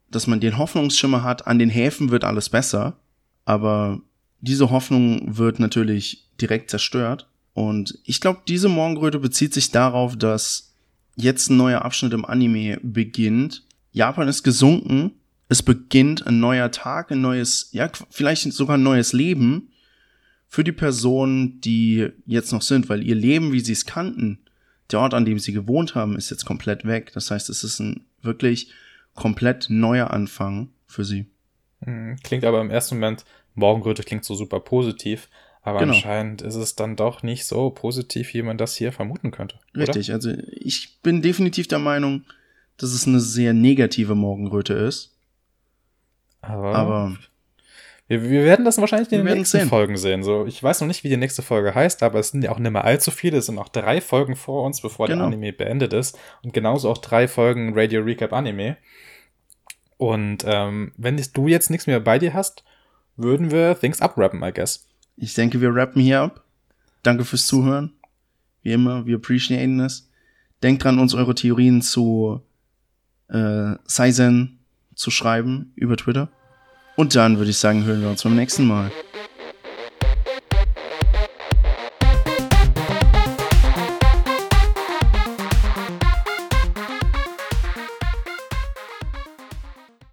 [0.10, 2.98] dass man den Hoffnungsschimmer hat, an den Häfen wird alles besser,
[3.46, 4.02] aber
[4.42, 7.28] diese Hoffnung wird natürlich direkt zerstört.
[7.56, 10.76] Und ich glaube, diese Morgenröte bezieht sich darauf, dass
[11.16, 13.64] jetzt ein neuer Abschnitt im Anime beginnt.
[13.92, 15.14] Japan ist gesunken
[15.48, 19.72] es beginnt ein neuer Tag, ein neues, ja, vielleicht sogar ein neues Leben
[20.48, 24.40] für die Personen, die jetzt noch sind, weil ihr Leben, wie sie es kannten,
[24.92, 27.12] der Ort, an dem sie gewohnt haben, ist jetzt komplett weg.
[27.14, 28.72] Das heißt, es ist ein wirklich
[29.14, 31.26] komplett neuer Anfang für sie.
[31.82, 35.30] Hm, klingt aber im ersten Moment, Morgenröte klingt so super positiv,
[35.66, 35.94] aber genau.
[35.94, 39.60] anscheinend ist es dann doch nicht so positiv, wie man das hier vermuten könnte.
[39.76, 42.24] Richtig, also ich bin definitiv der Meinung,
[42.78, 45.16] dass es eine sehr negative Morgenröte ist.
[46.42, 47.18] Aber, aber
[48.08, 49.70] wir, wir, werden das wahrscheinlich in den nächsten sehen.
[49.70, 50.22] Folgen sehen.
[50.22, 52.60] So, ich weiß noch nicht, wie die nächste Folge heißt, aber es sind ja auch
[52.60, 53.40] nicht mehr allzu viele.
[53.40, 55.22] Es sind noch drei Folgen vor uns, bevor genau.
[55.22, 56.16] der Anime beendet ist.
[56.44, 58.78] Und genauso auch drei Folgen Radio Recap Anime.
[59.98, 62.64] Und ähm, wenn du jetzt nichts mehr bei dir hast,
[63.16, 64.86] würden wir Things abrappen, I guess.
[65.18, 66.44] Ich denke, wir rappen hier ab.
[67.04, 67.94] Danke fürs Zuhören.
[68.62, 70.10] Wie immer, wir appreciaten es.
[70.64, 72.42] Denkt dran, uns eure Theorien zu
[73.28, 74.60] äh, Saizen
[74.96, 76.30] zu schreiben über Twitter.
[76.96, 78.92] Und dann würde ich sagen, hören wir uns beim nächsten Mal.